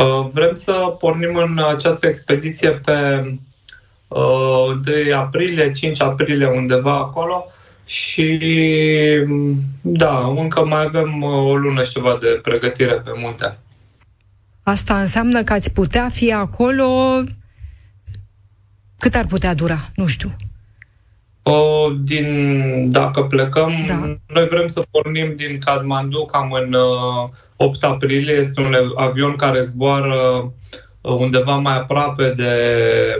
Uh, 0.00 0.28
vrem 0.32 0.54
să 0.54 0.72
pornim 0.98 1.36
în 1.36 1.58
această 1.58 2.06
expediție 2.06 2.70
pe 2.70 3.20
uh, 4.08 4.18
1 5.08 5.16
aprilie, 5.16 5.72
5 5.72 6.00
aprilie, 6.00 6.46
undeva 6.46 6.96
acolo. 6.96 7.44
Și 7.84 8.38
da, 9.80 10.26
încă 10.36 10.64
mai 10.64 10.82
avem 10.82 11.22
uh, 11.22 11.44
o 11.44 11.56
lună 11.56 11.82
și 11.82 11.90
ceva 11.90 12.18
de 12.20 12.38
pregătire 12.42 12.92
pe 12.94 13.10
munte. 13.14 13.58
Asta 14.62 15.00
înseamnă 15.00 15.42
că 15.42 15.52
ați 15.52 15.72
putea 15.72 16.08
fi 16.08 16.32
acolo 16.32 17.20
cât 18.98 19.14
ar 19.14 19.26
putea 19.26 19.54
dura? 19.54 19.90
Nu 19.94 20.06
știu. 20.06 20.36
O, 21.52 21.88
din, 22.02 22.90
dacă 22.90 23.22
plecăm, 23.22 23.84
da. 23.86 24.16
noi 24.26 24.46
vrem 24.46 24.66
să 24.66 24.82
pornim 24.90 25.32
din 25.36 25.58
Kathmandu 25.64 26.24
cam 26.24 26.52
în 26.52 26.72
uh, 26.72 27.28
8 27.56 27.84
aprilie. 27.84 28.34
Este 28.34 28.60
un 28.60 28.74
avion 28.96 29.36
care 29.36 29.60
zboară 29.60 30.52
uh, 31.00 31.12
undeva 31.12 31.56
mai 31.56 31.76
aproape 31.76 32.32
de 32.36 32.52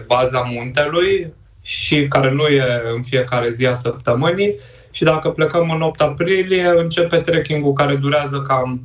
baza 0.07 0.41
muntelui, 0.41 1.33
și 1.63 2.09
care 2.09 2.31
nu 2.31 2.47
e 2.47 2.83
în 2.95 3.03
fiecare 3.03 3.51
zi 3.51 3.67
a 3.67 3.75
săptămânii. 3.75 4.55
Și 4.91 5.05
dacă 5.05 5.31
plecăm 5.31 5.71
în 5.71 5.81
8 5.81 6.01
aprilie, 6.01 6.73
începe 6.77 7.17
trekking-ul 7.17 7.73
care 7.73 7.97
durează 7.97 8.45
cam 8.49 8.81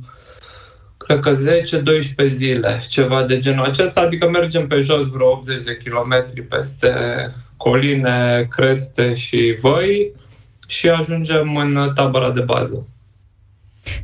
cred 0.96 1.20
că 1.20 1.32
10-12 2.24 2.26
zile, 2.26 2.82
ceva 2.88 3.22
de 3.22 3.38
genul 3.38 3.64
acesta, 3.64 4.00
adică 4.00 4.28
mergem 4.28 4.66
pe 4.66 4.80
jos 4.80 5.08
vreo 5.08 5.30
80 5.30 5.62
de 5.62 5.76
kilometri 5.76 6.42
peste 6.42 6.90
coline, 7.56 8.46
creste 8.50 9.14
și 9.14 9.56
văi 9.60 10.12
și 10.66 10.88
ajungem 10.88 11.56
în 11.56 11.92
tabăra 11.94 12.30
de 12.30 12.40
bază. 12.40 12.86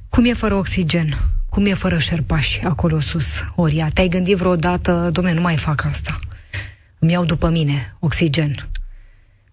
Cum 0.08 0.24
e 0.24 0.32
fără 0.32 0.54
oxigen? 0.54 1.14
Cum 1.48 1.66
e 1.66 1.74
fără 1.74 1.98
șerpași 1.98 2.64
acolo 2.64 3.00
sus, 3.00 3.40
Oria? 3.54 3.88
Te-ai 3.94 4.08
gândit 4.08 4.36
vreodată, 4.36 5.10
domne, 5.12 5.32
nu 5.32 5.40
mai 5.40 5.56
fac 5.56 5.84
asta? 5.84 6.16
Îmi 6.98 7.12
iau 7.12 7.24
după 7.24 7.48
mine 7.48 7.96
oxigen. 7.98 8.68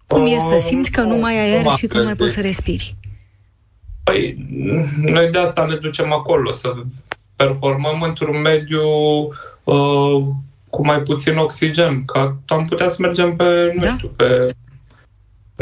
Cum 0.06 0.26
e 0.26 0.38
să 0.38 0.64
simți 0.66 0.90
că 0.90 1.00
nu 1.00 1.16
mai 1.16 1.38
ai 1.38 1.52
aer 1.52 1.66
și 1.76 1.86
că 1.86 1.98
nu 1.98 2.04
mai 2.04 2.16
poți 2.16 2.32
să 2.32 2.40
respiri? 2.40 2.96
Păi, 4.02 4.46
noi 4.96 5.30
de 5.30 5.38
asta 5.38 5.64
ne 5.64 5.74
ducem 5.74 6.12
acolo, 6.12 6.52
să 6.52 6.72
performăm 7.36 8.02
într-un 8.02 8.40
mediu 8.40 8.82
uh, 9.64 10.26
cu 10.70 10.86
mai 10.86 11.00
puțin 11.00 11.36
oxigen, 11.36 12.04
că 12.04 12.34
am 12.46 12.64
putea 12.64 12.88
să 12.88 12.96
mergem 13.00 13.36
pe, 13.36 13.72
nu 13.74 13.80
da. 13.84 13.94
știu, 13.96 14.08
pe 14.08 14.54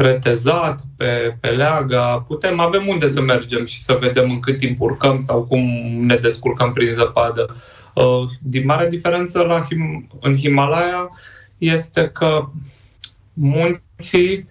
retezat, 0.01 0.81
pe, 0.97 1.37
pe 1.41 1.49
leaga, 1.49 2.25
putem, 2.27 2.61
avem 2.61 2.87
unde 2.87 3.09
să 3.09 3.21
mergem 3.21 3.65
și 3.65 3.81
să 3.81 3.99
vedem 4.01 4.31
în 4.31 4.41
cât 4.41 4.59
timp 4.59 4.81
urcăm 4.81 5.21
sau 5.21 5.43
cum 5.43 5.61
ne 6.07 6.17
descurcăm 6.17 6.73
prin 6.73 6.91
zăpadă. 6.91 7.57
Uh, 7.95 8.29
din 8.43 8.65
mare 8.65 8.89
diferență 8.89 9.43
la 9.43 9.61
Him- 9.63 10.07
în 10.21 10.37
Himalaya 10.37 11.09
este 11.59 12.09
că 12.09 12.49
munții 13.33 14.49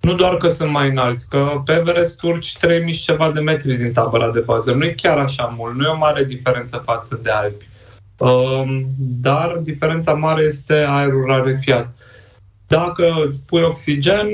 nu 0.00 0.14
doar 0.14 0.36
că 0.36 0.48
sunt 0.48 0.70
mai 0.70 0.88
înalți, 0.88 1.28
că 1.28 1.62
pe 1.64 1.72
Everest 1.72 2.22
urci 2.22 2.56
3000 2.56 2.92
și 2.92 3.02
ceva 3.02 3.30
de 3.30 3.40
metri 3.40 3.76
din 3.76 3.92
tabăra 3.92 4.30
de 4.30 4.40
bază. 4.40 4.72
Nu 4.72 4.84
e 4.84 4.94
chiar 5.02 5.18
așa 5.18 5.54
mult, 5.56 5.74
nu 5.74 5.84
e 5.84 5.88
o 5.88 5.96
mare 5.96 6.24
diferență 6.24 6.76
față 6.76 7.20
de 7.22 7.30
Alpi. 7.30 7.68
Um, 8.20 8.86
dar 8.98 9.58
diferența 9.62 10.12
mare 10.12 10.42
este 10.42 10.74
aerul 10.74 11.24
rarefiat. 11.26 11.94
Dacă 12.66 13.14
îți 13.26 13.44
pui 13.46 13.62
oxigen, 13.62 14.28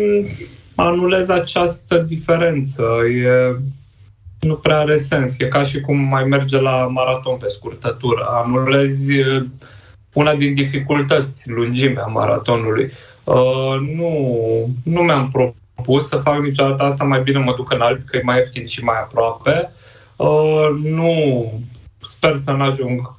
anulezi 0.75 1.33
această 1.33 1.99
diferență. 1.99 2.85
E, 3.25 3.57
nu 4.41 4.55
prea 4.55 4.79
are 4.79 4.97
sens. 4.97 5.39
E 5.39 5.47
ca 5.47 5.63
și 5.63 5.81
cum 5.81 5.99
mai 5.99 6.25
merge 6.25 6.61
la 6.61 6.87
maraton 6.87 7.37
pe 7.37 7.47
scurtătură. 7.47 8.27
Anulezi 8.29 9.13
una 10.13 10.35
din 10.35 10.55
dificultăți, 10.55 11.51
lungimea 11.51 12.07
maratonului. 12.07 12.93
Uh, 13.25 13.77
nu, 13.97 14.11
nu 14.85 15.03
mi-am 15.03 15.31
propus 15.31 16.09
să 16.09 16.17
fac 16.17 16.39
niciodată 16.39 16.83
asta, 16.83 17.05
mai 17.05 17.23
bine 17.23 17.39
mă 17.39 17.55
duc 17.57 17.73
în 17.73 17.81
Alpi, 17.81 18.05
că 18.05 18.17
e 18.17 18.23
mai 18.23 18.37
ieftin 18.37 18.67
și 18.67 18.85
mai 18.85 18.97
aproape. 19.01 19.73
Uh, 20.17 20.69
nu, 20.83 21.53
sper 22.03 22.37
să 22.37 22.53
nu 22.53 22.63
ajung 22.63 23.16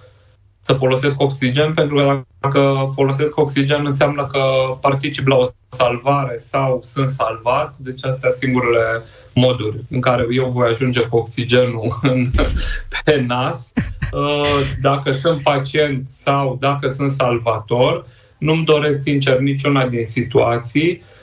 să 0.67 0.73
folosesc 0.73 1.21
oxigen, 1.21 1.73
pentru 1.73 1.95
că 1.95 2.23
dacă 2.39 2.91
folosesc 2.93 3.37
oxigen 3.37 3.85
înseamnă 3.85 4.27
că 4.31 4.41
particip 4.81 5.27
la 5.27 5.35
o 5.35 5.43
salvare 5.69 6.37
sau 6.37 6.79
sunt 6.83 7.09
salvat, 7.09 7.75
deci 7.77 8.05
astea 8.05 8.29
singurele 8.29 9.03
moduri 9.33 9.83
în 9.89 9.99
care 9.99 10.27
eu 10.31 10.49
voi 10.49 10.69
ajunge 10.69 11.01
cu 11.01 11.17
oxigenul 11.17 11.99
în, 12.11 12.29
pe 13.03 13.23
nas. 13.27 13.73
Uh, 14.11 14.61
dacă 14.81 15.11
sunt 15.11 15.41
pacient 15.41 16.05
sau 16.05 16.57
dacă 16.59 16.87
sunt 16.87 17.11
salvator, 17.11 18.05
nu-mi 18.37 18.65
doresc 18.65 19.01
sincer 19.01 19.39
niciuna 19.39 19.87
din 19.87 20.03
situații. 20.03 20.89
Uh, 20.89 21.16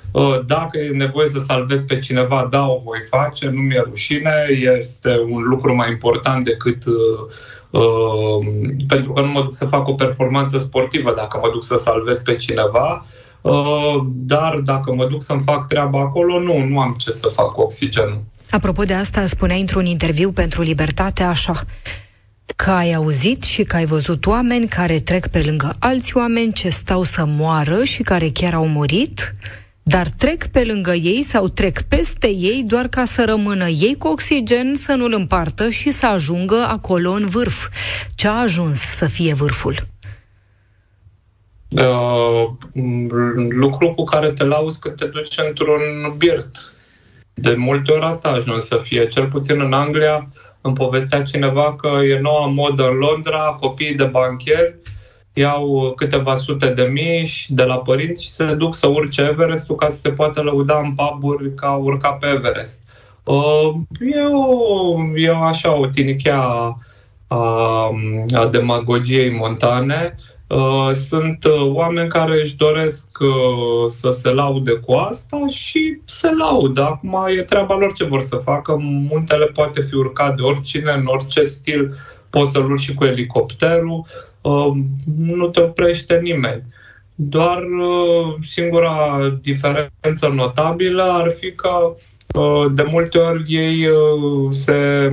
dacă 0.46 0.78
e 0.78 0.88
nevoie 0.88 1.28
să 1.28 1.38
salvez 1.38 1.80
pe 1.80 1.98
cineva, 1.98 2.48
da, 2.50 2.66
o 2.66 2.80
voi 2.84 3.00
face, 3.10 3.46
nu 3.46 3.60
mi-e 3.60 3.84
rușine, 3.88 4.32
este 4.78 5.18
un 5.30 5.42
lucru 5.42 5.74
mai 5.74 5.90
important 5.90 6.44
decât 6.44 6.84
uh, 6.86 7.80
uh, 7.80 8.46
pentru 8.88 9.12
că 9.12 9.20
nu 9.20 9.26
mă 9.26 9.42
duc 9.42 9.54
să 9.54 9.66
fac 9.66 9.88
o 9.88 9.94
performanță 9.94 10.58
sportivă 10.58 11.14
dacă 11.16 11.38
mă 11.42 11.50
duc 11.52 11.64
să 11.64 11.76
salvez 11.76 12.20
pe 12.20 12.36
cineva, 12.36 13.06
uh, 13.40 14.06
dar 14.06 14.60
dacă 14.64 14.94
mă 14.94 15.06
duc 15.06 15.22
să-mi 15.22 15.42
fac 15.44 15.66
treaba 15.66 16.00
acolo, 16.00 16.40
nu, 16.40 16.58
nu 16.58 16.80
am 16.80 16.94
ce 16.98 17.10
să 17.10 17.28
fac 17.34 17.52
cu 17.52 17.60
oxigenul. 17.60 18.22
Apropo 18.50 18.82
de 18.82 18.94
asta, 18.94 19.26
spuneai 19.26 19.60
într-un 19.60 19.86
interviu 19.86 20.30
pentru 20.30 20.62
Libertate 20.62 21.22
așa, 21.22 21.62
că 22.56 22.70
ai 22.70 22.92
auzit 22.92 23.42
și 23.42 23.62
că 23.62 23.76
ai 23.76 23.84
văzut 23.84 24.26
oameni 24.26 24.68
care 24.68 24.98
trec 24.98 25.26
pe 25.26 25.42
lângă 25.44 25.76
alți 25.78 26.16
oameni 26.16 26.52
ce 26.52 26.68
stau 26.68 27.02
să 27.02 27.24
moară 27.26 27.84
și 27.84 28.02
care 28.02 28.28
chiar 28.28 28.54
au 28.54 28.66
murit, 28.66 29.32
dar 29.86 30.06
trec 30.18 30.46
pe 30.46 30.64
lângă 30.64 30.92
ei 30.92 31.22
sau 31.22 31.48
trec 31.48 31.80
peste 31.80 32.28
ei 32.28 32.64
doar 32.66 32.88
ca 32.88 33.04
să 33.04 33.24
rămână 33.24 33.66
ei 33.66 33.96
cu 33.98 34.08
oxigen, 34.08 34.74
să 34.74 34.94
nu-l 34.94 35.12
împartă 35.12 35.70
și 35.70 35.90
să 35.90 36.06
ajungă 36.06 36.66
acolo 36.68 37.10
în 37.10 37.26
vârf. 37.26 37.68
Ce 38.14 38.28
a 38.28 38.40
ajuns 38.40 38.78
să 38.78 39.06
fie 39.06 39.34
vârful? 39.34 39.74
Uh, 41.68 42.50
lucru 43.48 43.94
cu 43.94 44.04
care 44.04 44.32
te 44.32 44.44
lauzi 44.44 44.80
când 44.80 44.96
te 44.96 45.04
duci 45.04 45.38
într-un 45.48 46.14
birt. 46.16 46.56
De 47.34 47.54
multe 47.54 47.92
ori 47.92 48.04
asta 48.04 48.28
a 48.28 48.34
ajuns 48.34 48.66
să 48.66 48.80
fie, 48.82 49.08
cel 49.08 49.26
puțin 49.26 49.60
în 49.60 49.72
Anglia, 49.72 50.28
îmi 50.60 50.74
povestea 50.74 51.22
cineva 51.22 51.76
că 51.76 51.88
e 52.04 52.18
noua 52.18 52.46
modă 52.46 52.88
în 52.88 52.96
Londra, 52.96 53.56
copiii 53.60 53.94
de 53.94 54.04
bancheri 54.04 54.74
iau 55.34 55.92
câteva 55.96 56.34
sute 56.34 56.68
de 56.68 56.82
mii 56.82 57.30
de 57.48 57.62
la 57.62 57.78
părinți 57.78 58.22
și 58.22 58.30
se 58.30 58.54
duc 58.54 58.74
să 58.74 58.86
urce 58.86 59.22
Everestul 59.22 59.76
ca 59.76 59.88
să 59.88 59.98
se 59.98 60.10
poată 60.10 60.42
lăuda 60.42 60.78
în 60.78 60.94
puburi 60.94 61.54
ca 61.54 61.72
urca 61.72 62.10
pe 62.12 62.26
Everest. 62.26 62.82
Uh, 63.24 63.74
e, 64.00 64.20
o, 64.20 64.96
e 65.14 65.34
așa 65.44 65.78
o 65.78 65.86
tinichea 65.86 66.76
a, 67.26 67.90
a 68.34 68.46
demagogiei 68.50 69.30
montane. 69.30 70.14
Uh, 70.46 70.92
sunt 70.92 71.44
uh, 71.44 71.72
oameni 71.72 72.08
care 72.08 72.40
își 72.40 72.56
doresc 72.56 73.18
uh, 73.20 73.84
să 73.86 74.10
se 74.10 74.30
laude 74.30 74.72
cu 74.72 74.92
asta 74.92 75.46
și 75.46 76.00
se 76.04 76.34
laudă. 76.34 76.82
Acum 76.82 77.26
e 77.38 77.42
treaba 77.42 77.74
lor 77.74 77.92
ce 77.92 78.04
vor 78.04 78.22
să 78.22 78.36
facă. 78.36 78.76
Muntele 78.80 79.46
poate 79.46 79.80
fi 79.82 79.94
urcat 79.94 80.36
de 80.36 80.42
oricine, 80.42 80.92
în 80.92 81.06
orice 81.06 81.44
stil. 81.44 81.94
Poți 82.30 82.50
să-l 82.50 82.70
urci 82.70 82.80
și 82.80 82.94
cu 82.94 83.04
elicopterul. 83.04 84.06
Nu 85.16 85.48
te 85.48 85.60
oprește 85.60 86.18
nimeni. 86.22 86.62
Doar 87.14 87.62
singura 88.42 89.18
diferență 89.40 90.28
notabilă 90.32 91.02
ar 91.02 91.30
fi 91.30 91.52
că 91.52 91.96
de 92.72 92.82
multe 92.82 93.18
ori 93.18 93.44
ei 93.46 93.88
se 94.50 95.10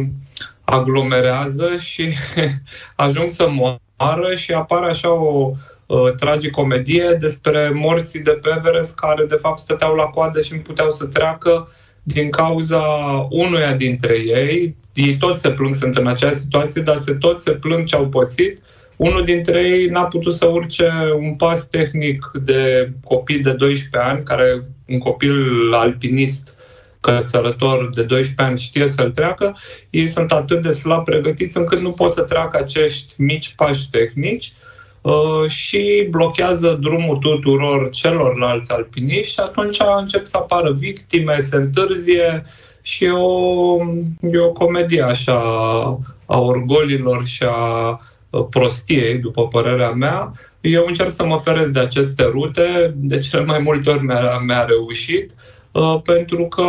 aglomerează 0.63 1.77
și 1.77 2.13
ajung 2.95 3.29
să 3.29 3.49
moară 3.49 3.81
moară 4.01 4.35
și 4.35 4.51
apare 4.51 4.85
așa 4.85 5.13
o 5.13 5.51
uh, 5.85 6.13
tragicomedie 6.15 7.15
despre 7.19 7.71
morții 7.73 8.21
de 8.21 8.39
pe 8.41 8.49
Everest 8.57 8.95
care 8.95 9.25
de 9.25 9.35
fapt 9.35 9.59
stăteau 9.59 9.95
la 9.95 10.03
coadă 10.03 10.41
și 10.41 10.53
nu 10.53 10.59
puteau 10.59 10.89
să 10.89 11.05
treacă 11.05 11.71
din 12.03 12.29
cauza 12.29 12.83
unuia 13.29 13.73
dintre 13.73 14.13
ei. 14.13 14.75
Ei 14.93 15.17
toți 15.17 15.41
se 15.41 15.51
plâng, 15.51 15.75
sunt 15.75 15.95
în 15.95 16.07
aceeași 16.07 16.37
situație, 16.37 16.81
dar 16.81 16.95
se 16.95 17.13
toți 17.13 17.43
se 17.43 17.51
plâng 17.51 17.85
ce 17.85 17.95
au 17.95 18.07
pățit. 18.07 18.61
Unul 19.01 19.23
dintre 19.23 19.59
ei 19.59 19.87
n-a 19.87 20.03
putut 20.03 20.33
să 20.33 20.45
urce 20.45 20.91
un 21.19 21.35
pas 21.35 21.67
tehnic 21.67 22.31
de 22.33 22.91
copii 23.03 23.39
de 23.39 23.51
12 23.51 24.09
ani, 24.09 24.23
care 24.23 24.63
un 24.87 24.99
copil 24.99 25.73
alpinist 25.73 26.57
cățărător 26.99 27.89
de 27.93 28.03
12 28.03 28.35
ani 28.35 28.59
știe 28.59 28.87
să-l 28.87 29.11
treacă, 29.11 29.57
ei 29.89 30.07
sunt 30.07 30.31
atât 30.31 30.61
de 30.61 30.69
slab 30.71 31.03
pregătiți 31.03 31.57
încât 31.57 31.79
nu 31.79 31.91
pot 31.91 32.11
să 32.11 32.21
treacă 32.21 32.57
acești 32.57 33.13
mici 33.17 33.53
pași 33.55 33.89
tehnici 33.89 34.53
uh, 35.01 35.49
și 35.49 36.07
blochează 36.09 36.77
drumul 36.81 37.17
tuturor 37.17 37.89
celorlalți 37.89 38.71
alpiniști 38.71 39.33
și 39.33 39.39
atunci 39.39 39.77
încep 39.99 40.25
să 40.25 40.37
apară 40.37 40.71
victime, 40.71 41.39
se 41.39 41.55
întârzie 41.55 42.45
și 42.81 43.05
e 43.05 43.11
o, 43.11 43.77
e 44.31 44.39
o 44.39 44.51
comedie 44.51 45.01
așa 45.01 45.39
a 46.25 46.39
orgolilor 46.39 47.25
și 47.25 47.43
a 47.43 47.99
prostiei, 48.49 49.17
după 49.17 49.47
părerea 49.47 49.91
mea. 49.91 50.31
Eu 50.61 50.85
încerc 50.87 51.11
să 51.11 51.25
mă 51.25 51.37
feresc 51.37 51.71
de 51.71 51.79
aceste 51.79 52.23
rute, 52.23 52.93
de 52.95 53.19
cele 53.19 53.43
mai 53.43 53.59
multe 53.59 53.89
ori 53.89 54.03
mi-a, 54.03 54.37
mi-a 54.37 54.65
reușit. 54.65 55.35
Uh, 55.71 56.01
pentru 56.03 56.47
că 56.47 56.63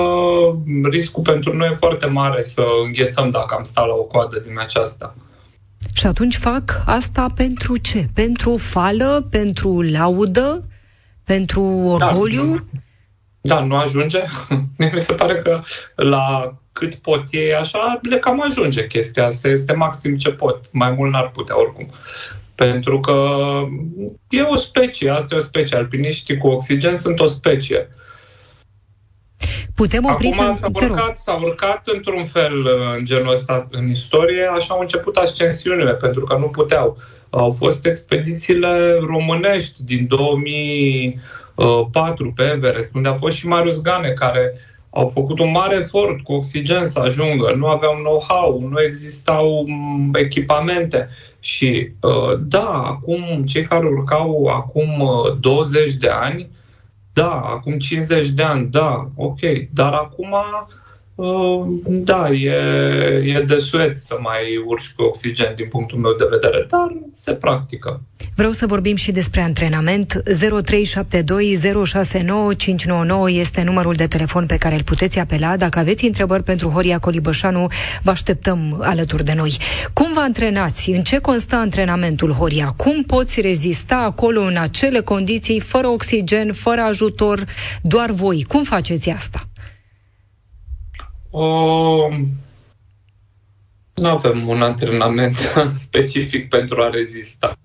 riscul 0.90 1.22
pentru 1.22 1.57
noi 1.57 1.68
e 1.72 1.77
foarte 1.77 2.07
mare 2.07 2.42
să 2.42 2.64
înghețăm 2.85 3.31
dacă 3.31 3.55
am 3.55 3.62
stat 3.62 3.87
la 3.87 3.94
o 3.94 4.03
coadă 4.03 4.38
din 4.46 4.59
aceasta. 4.59 5.14
Și 5.94 6.07
atunci 6.07 6.37
fac 6.37 6.83
asta 6.87 7.27
pentru 7.35 7.77
ce? 7.77 8.09
Pentru 8.14 8.57
fală? 8.57 9.27
Pentru 9.31 9.83
laudă? 9.83 10.61
Pentru 11.25 11.62
orgoliu? 11.62 12.62
Da, 13.40 13.55
da 13.55 13.64
nu 13.64 13.77
ajunge. 13.77 14.22
Mi 14.92 15.01
se 15.01 15.12
pare 15.12 15.38
că 15.38 15.62
la 15.94 16.55
cât 16.72 16.94
pot 16.94 17.24
ei 17.30 17.54
așa, 17.54 18.00
le 18.02 18.18
cam 18.18 18.42
ajunge 18.42 18.87
chestia 18.87 19.26
asta. 19.26 19.48
Este 19.48 19.72
maxim 19.72 20.16
ce 20.16 20.32
pot. 20.32 20.64
Mai 20.70 20.90
mult 20.90 21.12
n-ar 21.12 21.30
putea 21.30 21.61
oricum. 21.61 21.88
Pentru 22.54 23.00
că 23.00 23.28
e 24.28 24.42
o 24.42 24.56
specie, 24.56 25.11
asta 25.11 25.35
e 25.35 25.38
o 25.38 25.40
specie. 25.40 25.76
Alpiniștii 25.76 26.38
cu 26.38 26.46
oxigen 26.46 26.96
sunt 26.96 27.20
o 27.20 27.26
specie. 27.26 27.88
Uh, 27.90 28.00
Putem 29.74 30.04
opri 30.04 30.35
Acum 30.38 30.54
s-a 30.54 30.66
urcat, 30.72 31.16
s-a 31.16 31.40
urcat 31.42 31.87
într-un 31.87 32.24
fel 32.24 32.64
uh, 32.64 32.70
în 32.96 33.04
genul 33.04 33.32
ăsta 33.32 33.68
în 33.70 33.90
istorie, 33.90 34.50
așa 34.54 34.74
au 34.74 34.80
început 34.80 35.16
ascensiunile, 35.16 35.94
pentru 35.94 36.24
că 36.24 36.37
nu 36.37 36.46
puteau. 36.46 36.96
Au 37.30 37.50
fost 37.50 37.87
expedițiile 37.87 38.98
românești 39.06 39.85
din 39.85 40.06
2004 40.06 42.32
pe 42.32 42.42
Everest, 42.42 42.94
unde 42.94 43.08
a 43.08 43.14
fost 43.14 43.37
și 43.37 43.46
Marius 43.46 43.80
Gane, 43.80 44.08
care 44.08 44.52
au 44.94 45.07
făcut 45.07 45.38
un 45.38 45.50
mare 45.50 45.76
efort 45.76 46.20
cu 46.20 46.33
oxigen 46.33 46.87
să 46.87 47.00
ajungă, 47.00 47.52
nu 47.57 47.66
aveau 47.66 47.94
know-how, 47.94 48.68
nu 48.70 48.83
existau 48.83 49.64
mm, 49.66 50.11
echipamente. 50.14 51.09
Și 51.40 51.92
uh, 52.00 52.38
da, 52.40 52.83
acum 52.87 53.44
cei 53.46 53.64
care 53.64 53.87
urcau 53.87 54.46
acum 54.46 55.02
20 55.40 55.92
uh, 55.92 55.98
de 55.98 56.09
ani, 56.09 56.50
da, 57.12 57.31
acum 57.31 57.78
50 57.78 58.28
de 58.28 58.42
ani, 58.42 58.66
da, 58.70 59.09
ok, 59.16 59.40
dar 59.70 59.92
acum 59.92 60.35
Uh, 60.35 60.81
da, 61.85 62.31
e, 62.31 62.51
e 63.25 63.44
de 63.46 63.59
suet 63.59 63.98
să 63.98 64.16
mai 64.20 64.62
urci 64.66 64.92
cu 64.96 65.03
oxigen 65.03 65.55
din 65.55 65.68
punctul 65.68 65.98
meu 65.98 66.14
de 66.14 66.27
vedere, 66.31 66.66
dar 66.68 66.96
se 67.14 67.33
practică. 67.33 68.01
Vreau 68.35 68.53
să 68.53 68.66
vorbim 68.66 68.96
și 68.96 69.12
despre 69.12 69.40
antrenament. 69.40 70.22
0372069599 70.29 70.35
este 73.29 73.62
numărul 73.62 73.94
de 73.94 74.07
telefon 74.07 74.46
pe 74.46 74.57
care 74.57 74.75
îl 74.75 74.83
puteți 74.83 75.18
apela. 75.18 75.57
Dacă 75.57 75.79
aveți 75.79 76.05
întrebări 76.05 76.42
pentru 76.42 76.68
Horia 76.68 76.98
Colibășanu, 76.98 77.66
vă 78.03 78.11
așteptăm 78.11 78.79
alături 78.83 79.25
de 79.25 79.33
noi. 79.37 79.57
Cum 79.92 80.12
vă 80.12 80.20
antrenați? 80.20 80.90
În 80.90 81.03
ce 81.03 81.18
constă 81.18 81.57
antrenamentul, 81.57 82.31
Horia? 82.31 82.75
Cum 82.77 83.03
poți 83.03 83.40
rezista 83.40 83.96
acolo 83.96 84.40
în 84.40 84.57
acele 84.57 85.01
condiții, 85.01 85.61
fără 85.61 85.87
oxigen, 85.87 86.53
fără 86.53 86.81
ajutor, 86.81 87.44
doar 87.83 88.11
voi? 88.11 88.44
Cum 88.48 88.62
faceți 88.62 89.11
asta? 89.11 89.46
O... 91.34 92.08
Nu 93.94 94.08
avem 94.08 94.48
un 94.48 94.62
antrenament 94.62 95.36
specific 95.86 96.48
pentru 96.48 96.82
a 96.82 96.88
rezista 96.88 97.58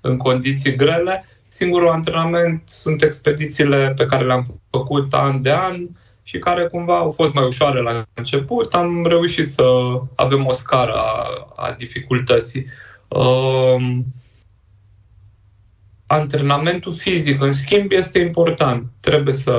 în 0.00 0.16
condiții 0.16 0.76
grele. 0.76 1.24
Singurul 1.48 1.88
antrenament 1.88 2.62
sunt 2.64 3.02
expedițiile 3.02 3.92
pe 3.96 4.06
care 4.06 4.24
le-am 4.24 4.60
făcut 4.70 5.14
an 5.14 5.42
de 5.42 5.52
an 5.52 5.86
și 6.22 6.38
care 6.38 6.66
cumva 6.66 6.98
au 6.98 7.10
fost 7.10 7.34
mai 7.34 7.46
ușoare 7.46 7.80
la 7.80 8.04
început. 8.14 8.74
Am 8.74 9.06
reușit 9.06 9.46
să 9.46 9.64
avem 10.14 10.46
o 10.46 10.52
scară 10.52 10.92
a, 10.92 11.26
a 11.56 11.72
dificultății. 11.72 12.66
Uh, 13.08 13.98
antrenamentul 16.06 16.92
fizic, 16.92 17.42
în 17.42 17.52
schimb, 17.52 17.92
este 17.92 18.18
important. 18.18 18.90
Trebuie 19.00 19.34
să 19.34 19.54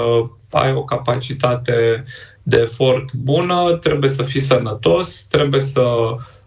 ai 0.52 0.74
o 0.74 0.84
capacitate 0.84 2.04
de 2.44 2.58
efort 2.58 3.14
bună, 3.14 3.78
trebuie 3.82 4.10
să 4.10 4.24
fii 4.24 4.40
sănătos, 4.40 5.24
trebuie 5.24 5.62
să 5.62 5.82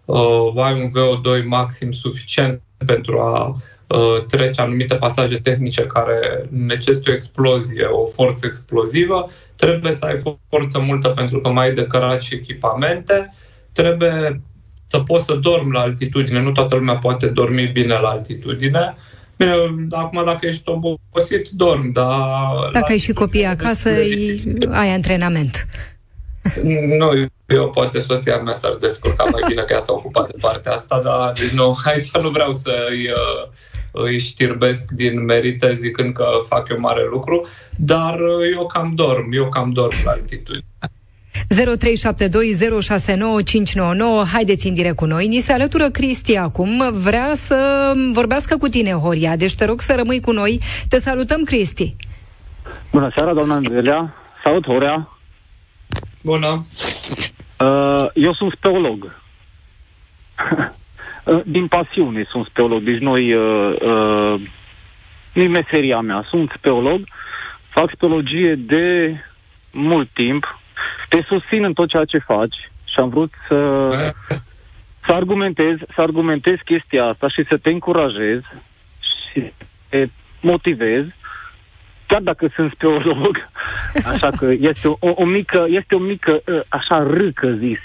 uh, 0.05 0.63
ai 0.63 0.81
un 0.81 0.89
VO2 0.89 1.45
maxim 1.45 1.91
suficient 1.91 2.61
pentru 2.85 3.19
a 3.19 3.61
uh, 3.87 4.25
trece 4.25 4.61
anumite 4.61 4.95
pasaje 4.95 5.37
tehnice 5.37 5.81
care 5.81 6.47
necesită 6.49 7.11
o 7.11 7.13
explozie, 7.13 7.85
o 7.85 8.05
forță 8.05 8.45
explozivă, 8.45 9.29
trebuie 9.55 9.93
să 9.93 10.05
ai 10.05 10.21
forță 10.49 10.79
multă 10.79 11.09
pentru 11.09 11.39
că 11.41 11.49
mai 11.49 11.67
ai 11.67 11.73
de 11.73 11.87
cărat 11.87 12.21
și 12.21 12.33
echipamente, 12.33 13.33
trebuie 13.71 14.41
să 14.85 14.99
poți 14.99 15.25
să 15.25 15.35
dormi 15.35 15.71
la 15.71 15.79
altitudine, 15.79 16.41
nu 16.41 16.51
toată 16.51 16.75
lumea 16.75 16.95
poate 16.95 17.27
dormi 17.27 17.67
bine 17.67 17.93
la 17.93 18.09
altitudine, 18.09 18.79
uh, 18.79 18.93
Bine, 18.93 18.95
acum 19.89 20.25
dacă 20.25 20.45
ești 20.45 20.63
obosit, 20.65 21.49
dormi, 21.49 21.91
dar... 21.91 22.69
Dacă 22.71 22.91
ai 22.91 22.97
și 22.97 23.11
copii 23.11 23.45
acasă, 23.45 23.89
ai 24.69 24.89
antrenament. 24.89 25.65
Nu, 26.97 27.27
eu 27.45 27.69
poate 27.69 27.99
soția 27.99 28.37
mea 28.37 28.53
s-ar 28.53 28.73
descurca 28.73 29.23
mai 29.31 29.41
bine 29.47 29.61
că 29.61 29.73
ea 29.73 29.79
s-a 29.79 29.93
ocupat 29.93 30.27
de 30.27 30.37
partea 30.41 30.71
asta, 30.71 31.01
dar 31.01 31.31
deci 31.31 31.49
nu, 31.49 31.77
aici 31.85 32.11
nu 32.11 32.29
vreau 32.29 32.51
să 32.51 32.87
îi, 32.89 33.09
uh, 33.09 33.49
îi 33.91 34.19
știrbesc 34.19 34.91
din 34.91 35.25
merite 35.25 35.73
zicând 35.73 36.13
că 36.13 36.25
fac 36.47 36.69
eu 36.69 36.79
mare 36.79 37.07
lucru, 37.11 37.47
dar 37.77 38.19
eu 38.53 38.65
cam 38.65 38.95
dorm, 38.95 39.31
eu 39.31 39.49
cam 39.49 39.71
dorm 39.71 39.95
la 40.05 40.11
altitudine. 40.11 40.65
0372069599. 41.33 41.45
Haideți 44.31 44.67
în 44.67 44.73
direct 44.73 44.95
cu 44.95 45.05
noi. 45.05 45.27
Ni 45.27 45.39
se 45.39 45.53
alătură 45.53 45.89
Cristi 45.89 46.37
acum. 46.37 46.83
Vrea 46.91 47.31
să 47.33 47.91
vorbească 48.11 48.57
cu 48.57 48.67
tine, 48.67 48.91
Horia. 48.91 49.35
Deci 49.35 49.55
te 49.55 49.65
rog 49.65 49.81
să 49.81 49.95
rămâi 49.95 50.19
cu 50.19 50.31
noi. 50.31 50.59
Te 50.89 50.99
salutăm, 50.99 51.43
Cristi. 51.43 51.95
Bună 52.91 53.11
seara, 53.15 53.33
doamna 53.33 53.55
Andelea. 53.55 54.13
Salut, 54.43 54.65
Horia. 54.65 55.07
Bună. 56.21 56.65
Uh, 57.59 58.05
eu 58.13 58.33
sunt 58.33 58.51
speolog. 58.51 59.15
Din 61.45 61.67
pasiune 61.67 62.25
sunt 62.29 62.45
speolog. 62.45 62.81
Deci 62.81 62.99
noi... 62.99 63.33
Uh, 63.33 63.75
uh, 63.81 64.41
nu 65.33 65.43
meseria 65.43 65.99
mea. 65.99 66.25
Sunt 66.29 66.53
speolog. 66.57 67.07
Fac 67.69 67.91
speologie 67.93 68.55
de 68.55 69.15
mult 69.71 70.09
timp 70.13 70.59
te 71.13 71.23
susțin 71.27 71.63
în 71.63 71.73
tot 71.73 71.89
ceea 71.89 72.05
ce 72.05 72.17
faci 72.17 72.69
și 72.85 72.99
am 72.99 73.09
vrut 73.09 73.33
să, 73.47 73.89
să 75.05 75.11
argumentez, 75.11 75.77
să 75.93 76.01
argumentez 76.01 76.55
chestia 76.65 77.05
asta 77.05 77.27
și 77.27 77.45
să 77.49 77.57
te 77.57 77.69
încurajez 77.69 78.41
și 78.99 79.51
te 79.89 80.07
motivez 80.41 81.05
chiar 82.07 82.21
dacă 82.21 82.47
sunt 82.55 82.71
speolog, 82.71 83.49
așa 84.11 84.29
că 84.29 84.45
este 84.59 84.87
o, 84.87 84.95
o, 84.99 85.11
o 85.15 85.25
mică, 85.25 85.65
este 85.69 85.95
o 85.95 85.99
mică, 85.99 86.41
ă, 86.47 86.63
așa 86.69 87.03
râcă 87.03 87.51
zis, 87.51 87.79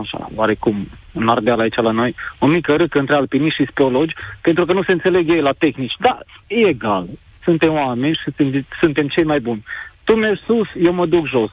așa, 0.00 0.28
oarecum, 0.34 0.88
în 1.12 1.28
Ardeal 1.28 1.60
aici 1.60 1.76
la 1.76 1.90
noi, 1.90 2.14
o 2.38 2.46
mică 2.46 2.76
râcă 2.76 2.98
între 2.98 3.14
alpiniști 3.14 3.62
și 3.62 3.70
speologi, 3.70 4.14
pentru 4.40 4.64
că 4.64 4.72
nu 4.72 4.82
se 4.82 4.92
înțeleg 4.92 5.28
ei 5.28 5.40
la 5.40 5.52
tehnici. 5.52 5.96
Da, 5.98 6.18
e 6.46 6.66
egal. 6.66 7.06
Suntem 7.42 7.72
oameni 7.72 8.14
și 8.14 8.22
suntem, 8.22 8.66
suntem 8.80 9.08
cei 9.08 9.24
mai 9.24 9.40
buni. 9.40 9.64
Tu 10.04 10.14
mergi 10.14 10.42
sus, 10.42 10.68
eu 10.82 10.92
mă 10.92 11.06
duc 11.06 11.26
jos. 11.26 11.50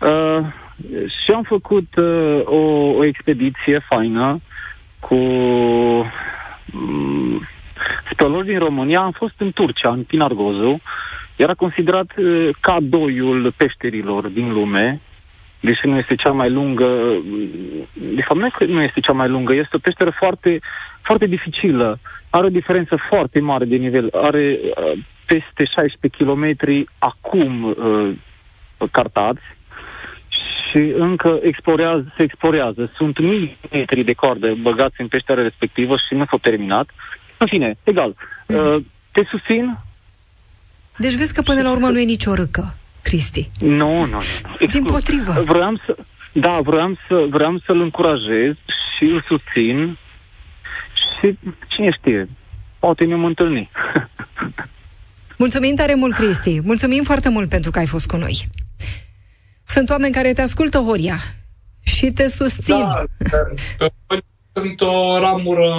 Uh, 0.00 0.46
și 1.24 1.30
am 1.34 1.42
făcut 1.42 1.96
uh, 1.96 2.40
o, 2.44 2.56
o 2.96 3.04
expediție 3.04 3.78
faină 3.78 4.40
cu 5.00 5.14
um, 6.74 7.46
speleologi 8.10 8.48
din 8.48 8.58
România. 8.58 9.00
Am 9.00 9.10
fost 9.10 9.34
în 9.38 9.52
Turcia, 9.52 9.90
în 9.90 10.02
Pinargozu. 10.02 10.80
Era 11.36 11.54
considerat 11.54 12.16
uh, 12.16 12.48
ca 12.60 12.76
doiul 12.80 13.52
peșterilor 13.56 14.26
din 14.26 14.52
lume, 14.52 15.00
deși 15.60 15.86
nu 15.86 15.98
este 15.98 16.14
cea 16.14 16.32
mai 16.32 16.50
lungă, 16.50 17.16
de 17.92 18.22
fapt 18.22 18.40
nu 18.40 18.46
este, 18.46 18.64
nu 18.64 18.82
este 18.82 19.00
cea 19.00 19.12
mai 19.12 19.28
lungă, 19.28 19.52
este 19.52 19.76
o 19.76 19.78
peșteră 19.78 20.10
foarte, 20.10 20.60
foarte 21.02 21.26
dificilă. 21.26 21.98
Are 22.30 22.46
o 22.46 22.50
diferență 22.50 22.96
foarte 23.08 23.40
mare 23.40 23.64
de 23.64 23.76
nivel. 23.76 24.08
Are 24.12 24.58
uh, 24.62 24.98
peste 25.26 25.64
16 25.64 26.24
km 26.24 26.56
acum 26.98 27.62
uh, 27.64 28.10
cartați 28.90 29.55
și 30.70 30.92
încă 30.96 31.38
explorează, 31.42 32.12
se 32.16 32.22
explorează. 32.22 32.90
Sunt 32.96 33.18
mii 33.18 33.56
de 33.60 33.76
metri 33.76 34.04
de 34.04 34.12
corde 34.12 34.48
băgați 34.60 35.00
în 35.00 35.08
peștera 35.08 35.42
respectivă 35.42 35.96
și 35.96 36.14
nu 36.14 36.24
s-au 36.24 36.38
terminat. 36.38 36.88
În 37.36 37.46
fine, 37.46 37.76
egal. 37.82 38.14
Mm. 38.46 38.56
Uh, 38.56 38.82
te 39.12 39.22
susțin? 39.30 39.78
Deci 40.96 41.14
vezi 41.14 41.34
că 41.34 41.42
până 41.42 41.62
la 41.62 41.70
urmă 41.70 41.88
nu 41.88 42.00
e 42.00 42.04
nicio 42.04 42.34
râcă, 42.34 42.74
Cristi. 43.02 43.50
Nu, 43.58 44.04
nu, 44.04 44.06
nu. 44.06 44.66
Din 44.70 44.84
potrivă. 44.84 45.42
Vreau 45.44 45.80
să, 45.86 45.96
da, 46.32 46.60
vreau, 46.60 46.96
să, 47.08 47.26
vreau 47.28 47.58
să-l 47.66 47.80
încurajez 47.80 48.54
și 48.96 49.04
îl 49.04 49.24
susțin 49.26 49.96
și 51.20 51.38
cine 51.68 51.90
știe, 51.90 52.28
poate 52.78 53.04
ne-am 53.04 53.24
întâlnit. 53.24 53.68
Mulțumim 55.38 55.74
tare 55.74 55.94
mult, 55.94 56.14
Cristi. 56.14 56.60
Mulțumim 56.60 57.02
foarte 57.02 57.28
mult 57.28 57.48
pentru 57.48 57.70
că 57.70 57.78
ai 57.78 57.86
fost 57.86 58.06
cu 58.06 58.16
noi. 58.16 58.48
Sunt 59.66 59.90
oameni 59.90 60.14
care 60.14 60.32
te 60.32 60.42
ascultă, 60.42 60.78
Horia, 60.78 61.18
și 61.82 62.06
te 62.06 62.28
susțin. 62.28 62.86
Da, 63.78 63.88
sunt 64.52 64.80
o 64.80 65.18
ramură, 65.18 65.72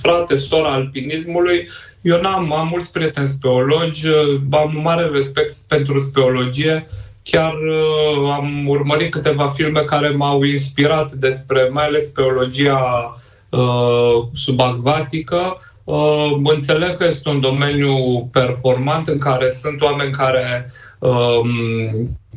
frate, 0.00 0.36
sora 0.36 0.72
alpinismului. 0.72 1.68
Eu 2.00 2.20
n-am, 2.20 2.52
am 2.52 2.68
mulți 2.68 2.92
prieteni 2.92 3.26
speologi, 3.26 4.06
am 4.50 4.74
un 4.74 4.82
mare 4.82 5.06
respect 5.06 5.52
pentru 5.68 5.98
speologie. 5.98 6.88
Chiar 7.22 7.52
uh, 7.52 8.32
am 8.32 8.68
urmărit 8.68 9.10
câteva 9.10 9.48
filme 9.48 9.80
care 9.80 10.08
m-au 10.08 10.42
inspirat 10.42 11.12
despre, 11.12 11.68
mai 11.72 11.84
ales 11.84 12.08
speologia 12.08 12.80
uh, 13.48 14.26
subacvatică. 14.34 15.60
Uh, 15.84 16.32
înțeleg 16.44 16.96
că 16.96 17.04
este 17.04 17.28
un 17.28 17.40
domeniu 17.40 18.24
performant 18.32 19.08
în 19.08 19.18
care 19.18 19.50
sunt 19.50 19.82
oameni 19.82 20.12
care 20.12 20.72
um, 20.72 20.76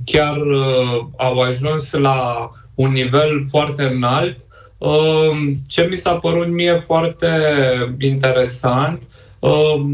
chiar 0.05 0.37
uh, 0.37 1.05
au 1.17 1.39
ajuns 1.39 1.91
la 1.91 2.51
un 2.75 2.91
nivel 2.91 3.41
foarte 3.49 3.83
înalt. 3.83 4.37
Uh, 4.77 5.53
ce 5.67 5.87
mi 5.89 5.97
s-a 5.97 6.15
părut 6.15 6.47
mie 6.47 6.75
foarte 6.75 7.27
interesant 7.99 9.03
uh, 9.39 9.85